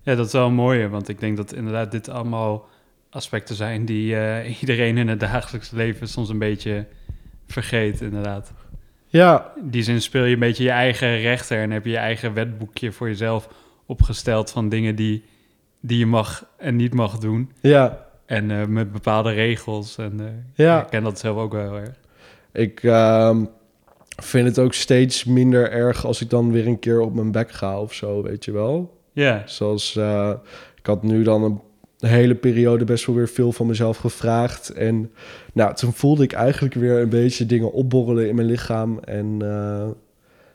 [0.01, 2.67] Ja, dat is wel een mooie, want ik denk dat inderdaad dit allemaal
[3.09, 6.87] aspecten zijn die eh, iedereen in het dagelijks leven soms een beetje
[7.47, 8.53] vergeet, inderdaad.
[9.07, 11.97] Ja, In die zin speel je een beetje je eigen rechter en heb je je
[11.97, 13.49] eigen wetboekje voor jezelf
[13.85, 15.23] opgesteld van dingen die,
[15.79, 17.51] die je mag en niet mag doen.
[17.61, 18.05] ja.
[18.25, 19.97] En eh, met bepaalde regels.
[19.97, 20.25] En eh,
[20.65, 20.81] Ja.
[20.81, 21.95] ik ken dat zelf ook wel heel erg.
[22.53, 23.45] Ik ehm,
[24.23, 27.51] vind het ook steeds minder erg als ik dan weer een keer op mijn bek
[27.51, 28.97] ga of zo, weet je wel.
[29.11, 30.31] Ja, Zoals, eh,
[30.75, 31.61] ik had nu dan een
[31.99, 34.69] hele periode best wel weer veel van mezelf gevraagd.
[34.69, 35.11] En
[35.53, 38.99] nou, toen voelde ik eigenlijk weer een beetje dingen opborrelen in mijn lichaam.
[38.99, 39.87] En eh,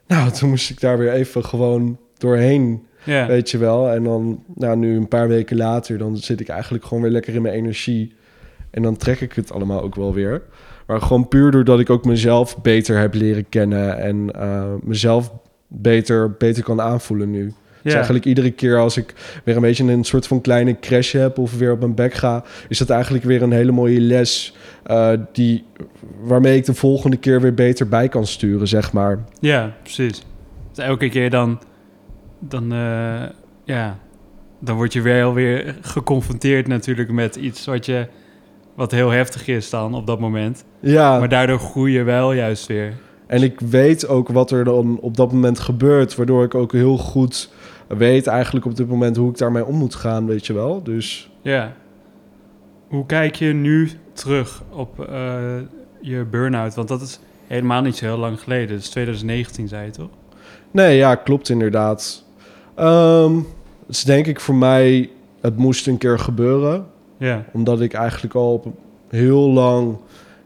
[0.07, 3.91] nou, toen moest ik daar weer even gewoon doorheen, weet je wel.
[3.91, 7.35] En dan, nou, nu een paar weken later, dan zit ik eigenlijk gewoon weer lekker
[7.35, 8.15] in mijn energie.
[8.71, 10.43] En dan trek ik het allemaal ook wel weer.
[10.87, 15.33] Maar gewoon puur doordat ik ook mezelf beter heb leren kennen en eh, mezelf
[15.69, 17.53] beter, beter kan aanvoelen nu.
[17.83, 19.15] Dus eigenlijk iedere keer als ik
[19.45, 22.45] weer een beetje een soort van kleine crash heb of weer op mijn bek ga,
[22.69, 25.65] is dat eigenlijk weer een hele mooie les eh, die,
[26.21, 29.19] waarmee ik de volgende keer weer beter bij kan sturen, zeg maar.
[29.41, 30.23] Ja, precies.
[30.73, 31.61] Dus elke keer dan,
[32.39, 33.23] dan, eh,
[33.65, 33.99] ja,
[34.59, 38.07] dan word je weer geconfronteerd natuurlijk met iets wat je,
[38.75, 40.65] wat heel heftig is dan op dat moment.
[40.81, 42.93] Ja, Maar daardoor groei je wel juist weer.
[43.27, 46.99] En ik weet ook wat er dan op dat moment gebeurt, waardoor ik ook heel
[46.99, 47.51] goed
[47.99, 50.83] weet eigenlijk op dit moment hoe ik daarmee om moet gaan, weet je wel.
[50.83, 51.73] Dus Ja.
[52.89, 55.57] Hoe kijk je nu terug op eh,
[56.01, 56.75] je burn-out?
[56.75, 58.77] Want dat is helemaal niet zo heel lang geleden.
[58.77, 60.11] Dus 2019 zei je toch?
[60.71, 62.25] nee, ja, klopt inderdaad.
[62.75, 63.37] Ehm
[63.87, 66.87] het is denk ik voor mij, het moest een keer gebeuren.
[67.17, 67.45] Ja.
[67.53, 68.75] Omdat ik eigenlijk al
[69.09, 69.97] heel lang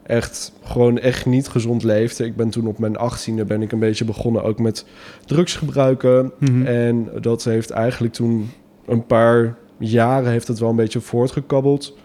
[0.07, 2.25] echt gewoon echt niet gezond leefde.
[2.25, 4.87] Ik ben toen op mijn achttiende ben ik een beetje begonnen ook met
[5.25, 6.33] drugs gebruiken.
[6.38, 6.66] Mhm.
[6.66, 8.51] En dat heeft eigenlijk toen
[8.87, 11.97] een paar jaren heeft het wel een beetje voortgekabbeld.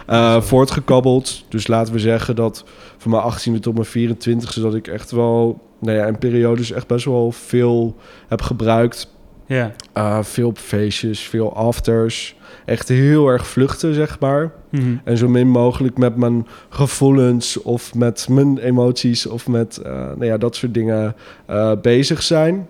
[0.06, 1.44] Eh, voortgekabbeld.
[1.48, 2.64] Dus laten we zeggen dat
[2.96, 6.86] van mijn 18e tot mijn 24e dat ik echt wel, nou ja, in periodes echt
[6.86, 7.96] best wel veel
[8.28, 9.13] heb gebruikt.
[9.46, 9.72] Ja.
[9.96, 12.36] Uh, veel feestjes, veel afters.
[12.64, 14.52] Echt heel erg vluchten, zeg maar.
[14.70, 14.96] Mhm.
[15.04, 20.24] En zo min mogelijk met mijn gevoelens of met mijn emoties of met eh, nou
[20.24, 21.14] ja, dat soort dingen
[21.46, 22.66] eh, bezig zijn.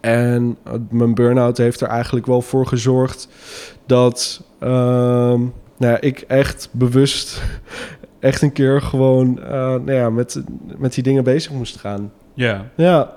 [0.00, 3.28] En eh, mijn burn-out heeft er eigenlijk wel voor gezorgd
[3.86, 5.40] dat ehm,
[5.76, 7.42] nou ja, ik echt bewust
[8.18, 10.42] echt een keer gewoon eh, nou ja, met,
[10.78, 12.12] met die dingen bezig moest gaan.
[12.34, 12.66] Ja.
[12.76, 13.16] Ja,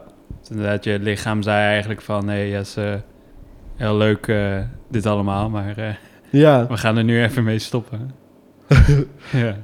[0.54, 2.28] inderdaad, je lichaam zei eigenlijk van...
[2.28, 2.94] Hé, hey, yes, eh,
[3.76, 5.94] heel leuk eh, dit allemaal, maar eh,
[6.30, 6.66] ja.
[6.68, 8.12] we gaan er nu even mee stoppen.
[9.32, 9.56] ja.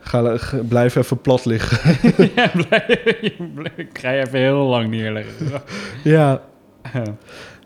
[0.00, 1.96] Ga, blijf even plat liggen.
[2.36, 5.62] ja, blijf, ik ga je even heel lang neerleggen.
[6.02, 6.40] ja.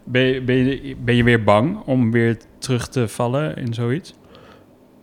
[0.04, 4.14] ben, je, ben, je, ben je weer bang om weer terug te vallen in zoiets?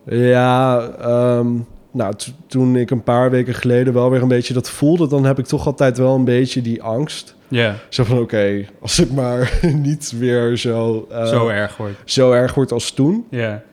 [0.05, 1.57] Ja, ehm,
[1.95, 2.13] nou,
[2.47, 5.45] toen ik een paar weken geleden wel weer een beetje dat voelde, dan heb ik
[5.45, 7.35] toch altijd wel een beetje die angst.
[7.47, 11.95] Ja, Zo van, oké, als het maar niet weer zo, eh, zo erg wordt.
[12.05, 13.25] zo erg wordt als toen.
[13.29, 13.63] Ja,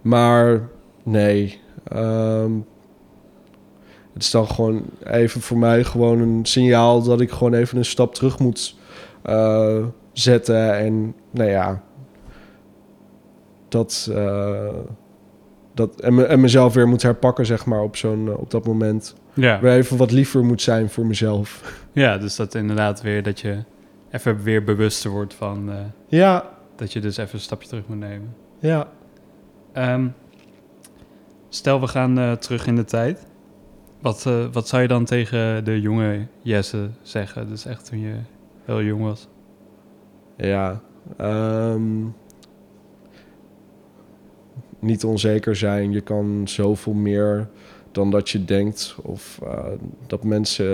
[0.00, 0.68] Maar
[1.02, 2.52] nee, ehm,
[4.12, 7.84] het is dan gewoon even voor mij gewoon een signaal dat ik gewoon even een
[7.84, 8.76] stap terug moet
[9.22, 9.76] eh,
[10.12, 10.76] zetten.
[10.78, 11.82] En nou ja,
[13.68, 14.68] dat, eh,
[15.78, 18.66] dat en, me- en mezelf weer moet herpakken, zeg maar, op, zo'n, eh, op dat
[18.66, 19.14] moment.
[19.34, 19.60] ja.
[19.60, 21.62] Weer even wat liever moet zijn voor mezelf.
[21.92, 23.58] ja, dus dat inderdaad weer dat je
[24.10, 25.70] even weer bewuster wordt van...
[25.70, 28.34] eh, Ja, dat je dus even een stapje terug moet nemen.
[28.58, 28.88] ja.
[29.72, 30.06] Ehm,
[31.48, 33.26] stel, we gaan eh, terug in de tijd.
[34.00, 37.48] Wat, wat zou je dan tegen de jonge Jesse zeggen?
[37.48, 38.14] Dus echt toen je
[38.64, 39.28] heel jong was.
[40.36, 40.80] Ja.
[41.16, 41.82] ehm,
[44.78, 45.92] niet onzeker zijn.
[45.92, 47.48] Je kan zoveel meer
[47.92, 48.96] dan dat je denkt.
[49.02, 49.64] Of eh,
[50.06, 50.64] dat mensen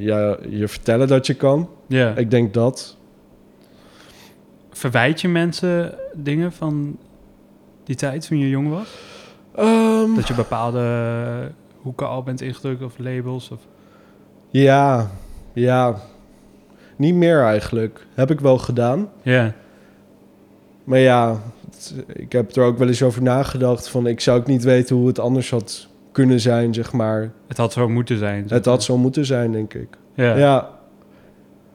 [0.00, 1.68] ja, je vertellen dat je kan.
[1.86, 2.16] Ja.
[2.16, 2.96] Ik denk dat.
[4.70, 6.98] Verwijt je mensen dingen van
[7.84, 8.88] die tijd toen je jong was?
[9.54, 13.50] Ehm, Dat je bepaalde hoeken al bent ingedrukt of labels?
[13.50, 13.60] Of...
[14.50, 15.10] ja,
[15.52, 15.96] ja.
[16.96, 18.06] Niet meer eigenlijk.
[18.14, 19.08] Heb ik wel gedaan.
[19.22, 19.52] Ja,
[20.84, 21.40] Maar ja,
[22.06, 23.88] ik heb er ook wel eens over nagedacht.
[23.88, 27.32] Van ik zou ook niet weten hoe het anders had kunnen zijn, zeg maar.
[27.48, 28.42] het had zo moeten zijn.
[28.48, 29.88] zeg Het had zo moeten zijn, denk ik.
[30.14, 30.36] Ja.
[30.36, 30.70] ja.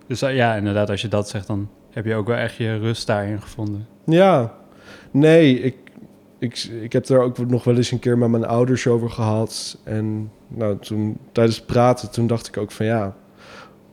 [0.07, 2.77] Dus eh, ja, inderdaad, als je dat zegt, dan heb je ook wel echt je
[2.77, 3.87] rust daarin gevonden.
[4.05, 4.53] Ja,
[5.11, 5.75] nee, ik,
[6.39, 9.77] ik, ik heb er ook nog wel eens een keer met mijn ouders over gehad.
[9.83, 13.15] En nou, toen tijdens het praten, toen dacht ik ook van ja,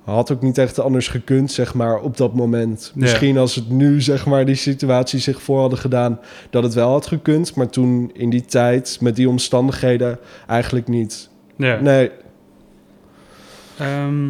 [0.05, 2.93] had ook niet echt anders gekund, zeg maar, op dat moment.
[2.95, 3.01] Ja.
[3.01, 6.91] Misschien als het nu, zeg maar, die situatie zich voor hadden gedaan, dat het wel
[6.91, 7.55] had gekund.
[7.55, 11.29] Maar toen in die tijd, met die omstandigheden, eigenlijk niet.
[11.57, 11.81] Ja.
[11.81, 12.11] Nee,
[13.81, 14.27] Ehm,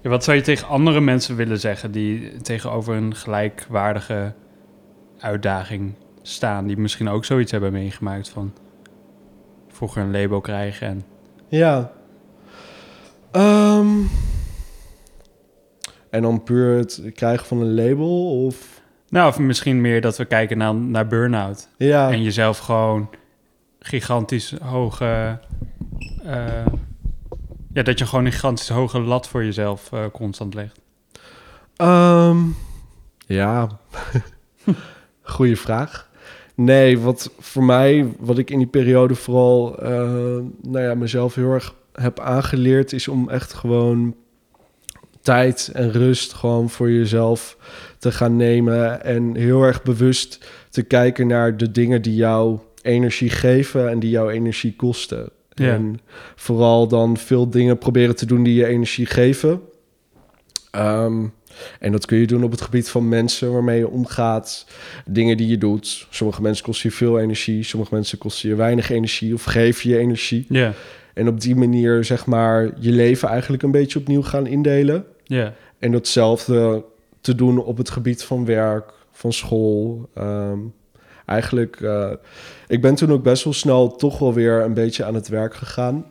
[0.00, 4.32] ja, wat zou je tegen andere mensen willen zeggen die tegenover een gelijkwaardige
[5.18, 8.52] uitdaging staan, die misschien ook zoiets hebben meegemaakt van
[9.68, 11.04] vroeger een label krijgen en
[11.48, 11.92] ja.
[13.30, 13.88] Ehm,
[16.10, 18.80] en dan puur het krijgen van een label of...
[19.08, 22.10] nou, of misschien meer dat we kijken naar, naar burn-out Ja.
[22.10, 23.10] en jezelf gewoon
[23.80, 25.38] gigantisch hoge,
[26.22, 26.66] eh,
[27.72, 30.80] ja, dat je gewoon een gigantisch hoge lat voor jezelf eh, constant legt.
[31.76, 32.38] Ehm,
[33.26, 33.68] ja,
[35.22, 36.08] goede vraag.
[36.54, 39.90] Nee, wat voor mij, wat ik in die periode vooral, eh,
[40.62, 44.16] nou ja, mezelf heel erg heb aangeleerd, is om echt gewoon
[45.22, 47.56] tijd en rust gewoon voor jezelf
[47.98, 53.30] te gaan nemen en heel erg bewust te kijken naar de dingen die jou energie
[53.30, 55.30] geven en die jou energie kosten.
[55.54, 55.72] Ja.
[55.72, 56.00] En
[56.34, 59.60] vooral dan veel dingen proberen te doen die je energie geven.
[60.70, 61.26] Ehm,
[61.80, 64.66] en dat kun je doen op het gebied van mensen waarmee je omgaat,
[65.06, 66.06] dingen die je doet.
[66.10, 69.98] Sommige mensen kosten je veel energie, sommige mensen kosten je weinig energie of geven je
[69.98, 70.46] energie.
[70.48, 70.72] Ja,
[71.18, 75.04] En op die manier, zeg maar, je leven eigenlijk een beetje opnieuw gaan indelen.
[75.24, 76.84] ja, En datzelfde
[77.20, 80.08] te doen op het gebied van werk, van school.
[80.14, 80.58] Ehm,
[81.24, 82.12] eigenlijk, eh,
[82.66, 85.54] ik ben toen ook best wel snel toch wel weer een beetje aan het werk
[85.54, 86.06] gegaan.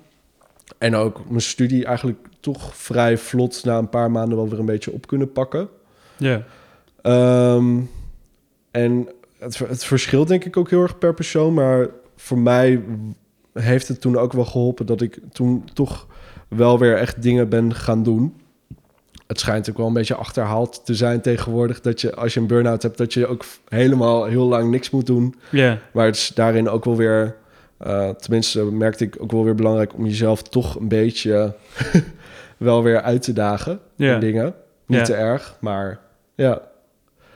[0.78, 4.65] En ook mijn studie eigenlijk toch vrij vlot na een paar maanden wel weer een
[4.65, 5.70] beetje op kunnen pakken.
[6.17, 6.43] ja.
[7.02, 7.80] Ehm,
[8.72, 11.54] en het, het verschilt denk ik ook heel erg per persoon.
[11.54, 12.84] Maar voor mij
[13.60, 16.08] heeft het toen ook wel geholpen dat ik toen toch
[16.48, 18.36] wel weer echt dingen ben gaan doen.
[19.28, 22.48] Het schijnt ook wel een beetje achterhaald te zijn tegenwoordig dat je als je een
[22.48, 25.36] burn-out hebt, dat je ook helemaal heel lang niks moet doen.
[25.52, 27.36] Ja, Maar het is daarin ook wel weer,
[27.78, 31.56] eh, tenminste merkte ik ook wel weer belangrijk om jezelf toch een beetje
[32.58, 34.13] wel weer uit te dagen Ja.
[34.13, 34.54] in dingen.
[34.86, 36.00] Niet te erg, maar
[36.36, 36.62] ja.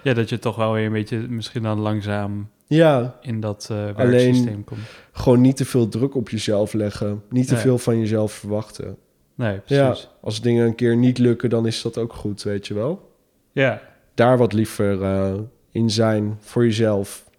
[0.01, 3.95] ja, dat je toch wel weer een beetje misschien dan langzaam Ja, in dat Alleen-
[3.95, 4.79] werksysteem komt.
[5.11, 7.23] gewoon niet te veel druk op jezelf leggen.
[7.29, 7.61] Niet te Nee.
[7.61, 8.97] veel van jezelf verwachten.
[9.35, 10.09] Nee, Ja, precies.
[10.21, 13.11] als dingen een keer niet lukken, dan is dat ook goed, weet je wel.
[13.51, 13.81] Ja,
[14.13, 15.33] Daar wat liever eh,
[15.71, 17.29] in zijn voor jezelf.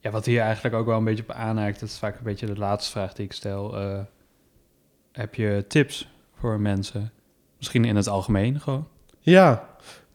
[0.00, 2.46] Ja, wat hier eigenlijk ook wel een beetje op aanhaakt, dat is vaak een beetje
[2.46, 3.76] de laatste vraag die ik stel.
[3.78, 4.00] eh,
[5.12, 7.12] heb je tips voor mensen?
[7.56, 8.88] Misschien in het algemeen gewoon.
[9.20, 9.68] Ja,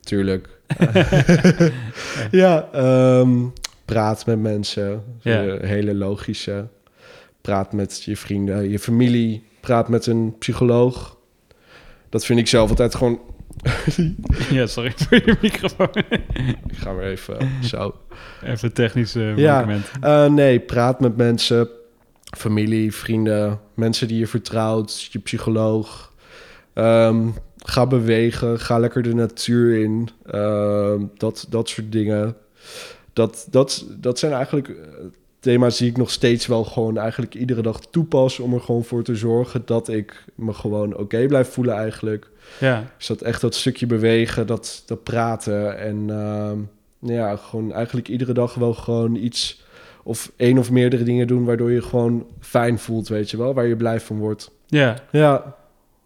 [0.08, 0.48] tuurlijk.
[2.32, 3.46] ja, ehm,
[3.86, 5.04] praat met mensen.
[5.22, 5.44] Ja.
[5.44, 6.68] Een hele logische.
[7.42, 9.44] Praat met je vrienden, je familie.
[9.60, 11.18] Praat met een psycholoog.
[12.10, 13.20] Dat vind ik zelf altijd gewoon...
[14.50, 15.90] ja, sorry voor je microfoon.
[16.68, 17.96] Ik ga weer even eh, zo.
[18.44, 19.68] Even technische Ja.
[20.02, 21.70] Eh, nee, praat met mensen,
[22.38, 26.14] familie, vrienden, mensen die je vertrouwt, je psycholoog.
[26.74, 27.28] Ehm,
[27.68, 30.10] ga bewegen, ga lekker de natuur in.
[30.26, 32.36] Ehm, dat, dat soort dingen.
[33.14, 34.76] Dat, dat, dat zijn eigenlijk eh,
[35.40, 38.40] thema's die ik nog steeds wel gewoon eigenlijk iedere dag toepas...
[38.40, 42.30] om er gewoon voor te zorgen dat ik me gewoon oké blijf voelen eigenlijk.
[42.60, 46.58] Ja, Dus dat echt dat stukje bewegen, dat, dat praten en ehm,
[47.14, 49.66] ja, gewoon eigenlijk iedere dag wel gewoon iets
[50.04, 53.68] of één of meerdere dingen doen waardoor je gewoon fijn voelt, weet je wel, waar
[53.68, 54.52] je blij van wordt.
[54.68, 54.96] ja.
[55.12, 55.56] Ja,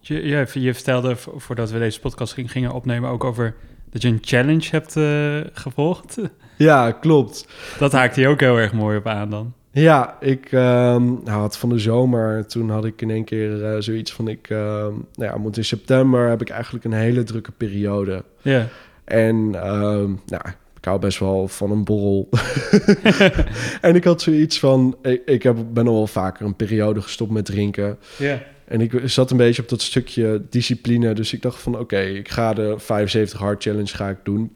[0.04, 3.54] Je, je, je vertelde vo- voordat we deze podcast ging- gingen opnemen ook over
[3.92, 6.18] dat je een challenge hebt eh, gevolgd.
[6.58, 7.48] ja, klopt.
[7.80, 9.54] Dat haakt hij ook heel erg mooi op aan dan.
[9.72, 14.14] Ja, ik ehm, had van de zomer, toen had ik in één keer eh, zoiets
[14.14, 18.24] van ik, ehm, nou ja, moet in september heb ik eigenlijk een hele drukke periode.
[18.42, 18.68] Ja,
[19.04, 20.42] En ehm, nou,
[20.78, 22.30] ik hou best wel van een borrel.
[23.82, 27.32] en ik had zoiets van, ik, ik heb, ben al wel vaker een periode gestopt
[27.32, 27.98] met drinken.
[28.18, 31.14] ja, En ik zat een beetje op dat stukje discipline.
[31.14, 34.52] Dus ik dacht van, oké, ik ga de 75 hard challenge ga ik doen.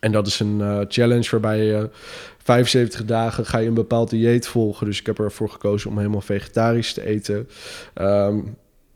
[0.00, 1.90] En dat is een eh, challenge waarbij je
[2.42, 4.86] 75 dagen ga je een bepaald dieet volgen.
[4.86, 7.48] Dus ik heb ervoor gekozen om helemaal vegetarisch te eten.
[7.94, 8.38] Ehm,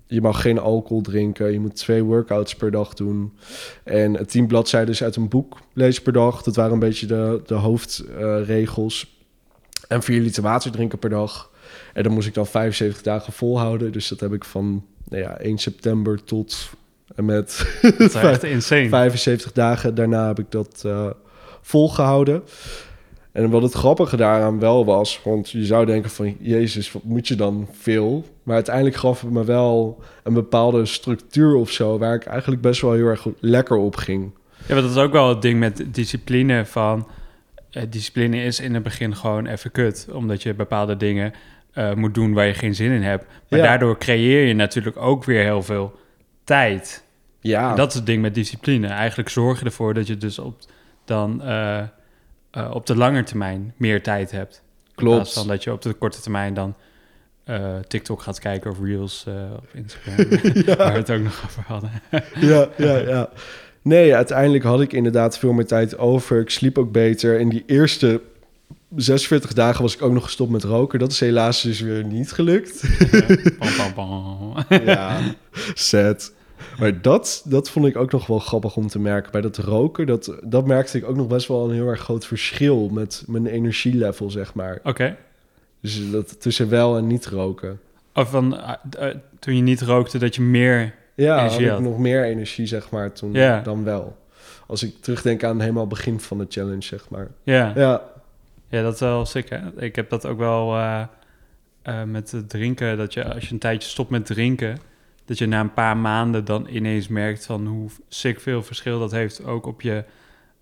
[0.07, 1.53] je mag geen alcohol drinken.
[1.53, 3.33] Je moet twee workouts per dag doen.
[3.85, 6.43] En tien bladzijden uit een boek lezen per dag.
[6.43, 9.21] Dat waren een beetje de, de hoofdregels.
[9.89, 11.52] en vier liter water drinken per dag.
[11.95, 13.93] En dan moest ik dan 75 dagen volhouden.
[13.93, 16.71] Dus dat heb ik van nou ja, 1 september tot
[17.15, 18.89] en met dat is echt insane.
[18.89, 21.07] 75 dagen daarna heb ik dat eh,
[21.63, 22.43] volgehouden.
[23.33, 27.29] En wat het grappige daaraan wel was, want je zou denken van, Jezus, wat moet
[27.29, 28.25] je dan veel?
[28.43, 32.81] Maar uiteindelijk gaf het me wel een bepaalde structuur of zo, waar ik eigenlijk best
[32.81, 34.31] wel heel erg goed- lekker op ging.
[34.67, 37.09] Ja, maar dat is ook wel het ding met discipline van...
[37.71, 40.07] eh, discipline is in het begin gewoon even kut.
[40.13, 41.33] Omdat je bepaalde dingen
[41.73, 43.27] eh, moet doen waar je geen zin in hebt.
[43.49, 43.65] Maar Ja.
[43.67, 45.99] daardoor creëer je natuurlijk ook weer heel veel
[46.45, 47.05] tijd.
[47.41, 48.87] Ja, En dat is het ding met discipline.
[48.87, 50.61] Eigenlijk zorg je ervoor dat je dus op,
[51.05, 54.63] dan, eh, eh, op de lange termijn meer tijd hebt.
[54.87, 55.33] In plaats klopt.
[55.33, 56.75] van dat je op de korte termijn dan
[57.89, 60.17] TikTok gaat kijken of Reels op Instagram.
[60.79, 61.91] Waar we het ook nog over hadden.
[62.51, 63.29] ja, ja, ja.
[63.83, 66.41] Nee, uiteindelijk had ik inderdaad veel meer tijd over.
[66.41, 67.39] Ik sliep ook beter.
[67.41, 68.21] In die eerste
[68.97, 70.99] 46 dagen was ik ook nog gestopt met roken.
[70.99, 72.83] Dat is helaas dus weer niet gelukt.
[73.95, 74.55] Pam.
[74.85, 75.21] Ja,
[75.75, 76.33] sad.
[76.79, 79.33] Maar dat, dat vond ik ook nog wel grappig om te merken.
[79.33, 82.27] Bij dat roken, dat, dat merkte ik ook nog best wel een heel erg groot
[82.27, 84.79] verschil met mijn energielevel, zeg maar.
[84.85, 85.17] Oké.
[85.81, 87.81] Dus dat tussen wel en niet roken.
[88.15, 88.73] Of van eh,
[89.09, 90.95] eh, toen je niet rookte, dat je meer.
[91.15, 93.61] Ja, Energie had ik nog meer energie, zeg maar, toen Ja.
[93.61, 94.17] dan wel.
[94.67, 97.29] Als ik terugdenk aan helemaal begin van de challenge, zeg maar.
[97.43, 97.73] Ja.
[97.75, 98.03] Ja,
[98.73, 99.83] ja, dat is wel sick, hè?
[99.83, 101.03] Ik heb dat ook wel eh,
[101.83, 102.97] eh, met het drinken.
[102.97, 104.79] Dat je als je een tijdje stopt met drinken,
[105.25, 109.11] dat je na een paar maanden dan ineens merkt van hoe sick veel verschil dat
[109.11, 110.05] heeft ook op je.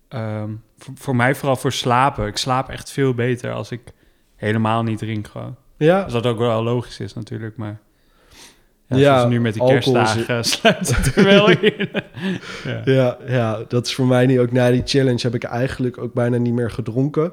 [0.07, 2.27] ehm, voor, voor mij vooral voor slapen.
[2.27, 3.81] Ik slaap echt veel beter als ik
[4.35, 5.55] helemaal niet drink gewoon.
[5.77, 7.79] Ja, Dus dat ook wel logisch is natuurlijk, maar...
[8.99, 11.89] Ja, Ja, nu met die is- kerstdagen sluit het er wel in.
[12.65, 12.81] ja.
[12.93, 14.39] Ja, ja, dat is voor mij niet.
[14.39, 17.31] Ook na die challenge heb ik eigenlijk ook bijna niet meer gedronken.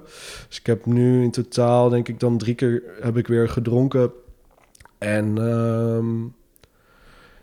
[0.49, 4.11] Dus ik heb nu in totaal, denk ik, dan drie keer heb ik weer gedronken.
[4.99, 6.07] En ehm,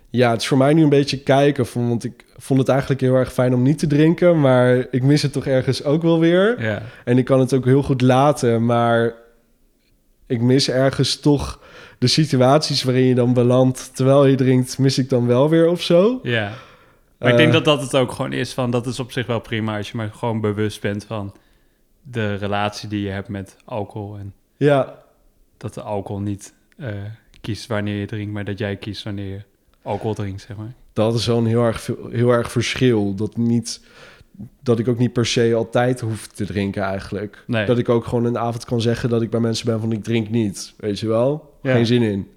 [0.10, 1.66] ja, het is voor mij nu een beetje kijken.
[1.66, 4.40] Van, want ik vond het eigenlijk heel erg fijn om niet te drinken.
[4.40, 6.62] Maar ik mis het toch ergens ook wel weer.
[6.64, 6.82] ja.
[7.06, 8.66] En ik kan het ook heel goed laten.
[8.66, 9.14] Maar
[10.28, 11.60] ik mis ergens toch
[12.00, 13.96] de situaties waarin je dan belandt.
[13.96, 16.20] Terwijl je drinkt, mis ik dan wel weer of zo.
[16.24, 16.54] Ja.
[17.20, 18.72] Maar ik denk Eh, dat dat het ook gewoon is van...
[18.72, 21.34] Dat is op zich wel prima als je maar gewoon bewust bent van...
[22.02, 24.18] de relatie die je hebt met alcohol.
[24.18, 25.04] En Ja,
[25.58, 26.90] dat de alcohol niet eh,
[27.42, 28.34] kiest wanneer je drinkt...
[28.34, 29.42] maar dat jij kiest wanneer je
[29.82, 30.74] alcohol drinkt, zeg maar.
[30.94, 33.16] dat is wel een heel erg, heel erg verschil.
[33.16, 33.82] Dat, niet,
[34.64, 37.44] dat ik ook niet per se altijd hoef te drinken eigenlijk.
[37.48, 37.66] Nee.
[37.66, 40.04] Dat ik ook gewoon een avond kan zeggen dat ik bij mensen ben van ik
[40.04, 40.74] drink niet.
[40.78, 41.54] Weet je wel?
[41.62, 41.72] Ja.
[41.72, 42.28] Geen zin in.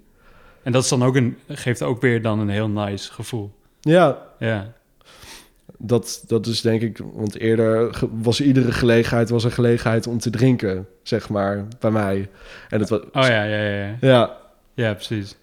[0.63, 3.51] En dat is dan ook een, geeft ook weer dan een heel nice gevoel.
[3.81, 4.73] Ja, Ja,
[5.77, 6.99] dat, dat is denk ik...
[7.13, 12.29] Want eerder was iedere gelegenheid was een gelegenheid om te drinken, zeg maar, bij mij.
[12.69, 12.99] En het was...
[12.99, 13.85] oh ja, ja, ja.
[13.85, 14.37] Ja, Ja,
[14.73, 15.35] ja precies.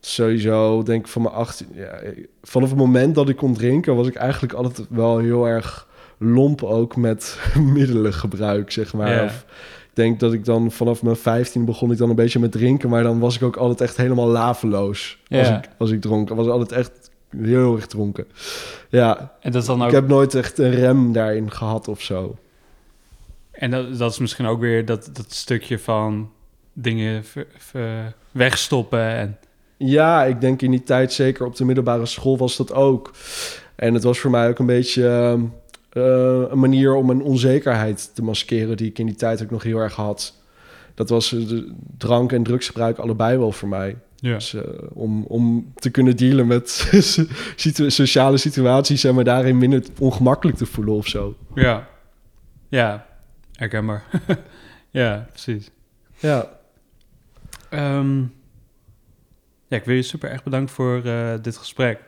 [0.00, 1.68] sowieso denk ik van mijn 18...
[1.74, 2.00] Ja,
[2.42, 3.96] vanaf het moment dat ik kon drinken...
[3.96, 5.88] was ik eigenlijk altijd wel heel erg
[6.22, 7.38] lomp ook met
[7.74, 9.24] middelengebruik, zeg maar.
[9.24, 9.44] Of,
[9.92, 12.88] ik denk dat ik dan vanaf mijn 15 begon ik dan een beetje met drinken...
[12.88, 16.28] maar dan was ik ook altijd echt helemaal laveloos als, ik, als ik dronk.
[16.28, 18.26] Was altijd echt heel erg dronken.
[18.88, 19.88] Ja, En dat is dan ook...
[19.88, 22.36] ik heb nooit echt een rem daarin gehad of zo.
[23.50, 26.30] En dat, dat is misschien ook weer dat, dat stukje van
[26.72, 27.24] dingen
[28.30, 29.06] wegstoppen.
[29.06, 29.38] En,
[29.76, 33.10] Ja, ik denk in die tijd, zeker op de middelbare school, was dat ook.
[33.74, 35.40] En het was voor mij ook een beetje ehm,
[35.92, 39.62] eh, een manier om een onzekerheid te maskeren, die ik in die tijd ook nog
[39.62, 40.34] heel erg had.
[40.94, 43.96] Dat was eh, de drank en drugsgebruik allebei wel voor mij.
[44.16, 44.34] ja.
[44.34, 44.62] Dus, eh,
[44.92, 46.70] om, om te kunnen dealen met
[47.56, 51.34] situ- sociale situaties en me daarin minder ongemakkelijk te voelen of zo.
[51.54, 51.90] ja.
[52.68, 53.06] Ja,
[53.52, 54.04] herkenbaar.
[54.90, 55.70] ja, precies.
[56.18, 56.48] Ja,
[57.70, 58.18] Ehm,
[59.68, 61.02] ja, ik wil je super erg bedanken voor
[61.42, 62.00] dit gesprek.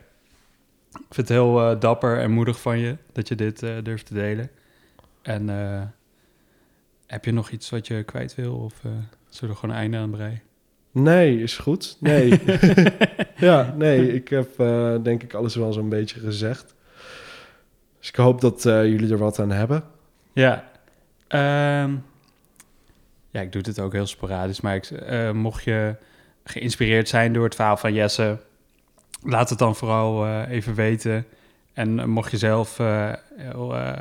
[0.94, 4.06] Ik vind het heel eh, dapper en moedig van je dat je dit eh, durft
[4.06, 4.50] te delen.
[5.22, 5.82] En eh,
[7.06, 8.54] heb je nog iets wat je kwijt wil?
[8.54, 8.74] Of
[9.28, 10.42] zullen we gewoon een einde aan breien?
[10.90, 11.96] nee, is goed.
[12.00, 12.40] Nee.
[13.36, 14.56] ja, nee, ik heb
[15.02, 16.74] denk ik alles wel zo'n beetje gezegd.
[17.98, 19.84] Dus ik hoop dat jullie er wat aan hebben.
[20.32, 20.70] Ja.
[21.28, 21.96] Ehm,
[23.30, 24.90] ja, ik doe dit ook heel sporadisch, maar ik,
[25.32, 25.96] mocht je
[26.44, 28.38] geïnspireerd zijn door het verhaal van Jesse,
[29.24, 31.26] laat het dan vooral eh, even weten.
[31.72, 33.12] En eh, mocht je zelf eh,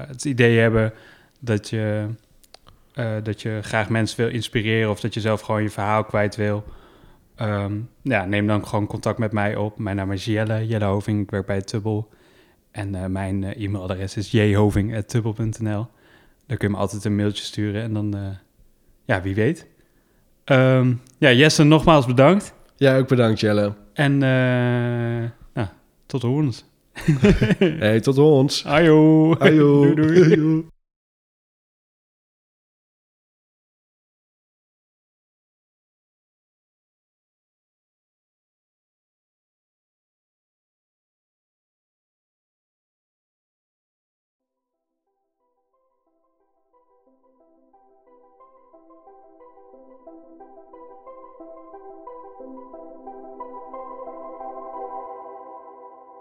[0.08, 0.94] het idee hebben
[1.40, 2.08] dat je,
[3.24, 6.64] dat je graag mensen wil inspireren of dat je zelf gewoon je verhaal kwijt wil,
[7.36, 9.78] ehm, ja, neem dan gewoon contact met mij op.
[9.78, 12.10] Mijn naam is Jelle, Jelle Hoving, ik werk bij Tubbel.
[12.72, 15.88] En mijn e-mailadres is jhoving.tubbel.nl.
[16.48, 18.38] Dan kun je me altijd een mailtje sturen en dan,
[19.06, 19.68] ja, wie weet.
[20.44, 22.54] Ehm, ja, Jesse, nogmaals bedankt.
[22.76, 23.74] Ja, ook bedankt Jelle.
[23.94, 25.68] En eh, nou,
[26.06, 26.66] tot de horens.
[27.84, 28.66] Hey, tot ons.
[28.66, 29.34] Ajo.
[29.40, 29.94] Ajo.
[29.94, 30.72] doei, doei.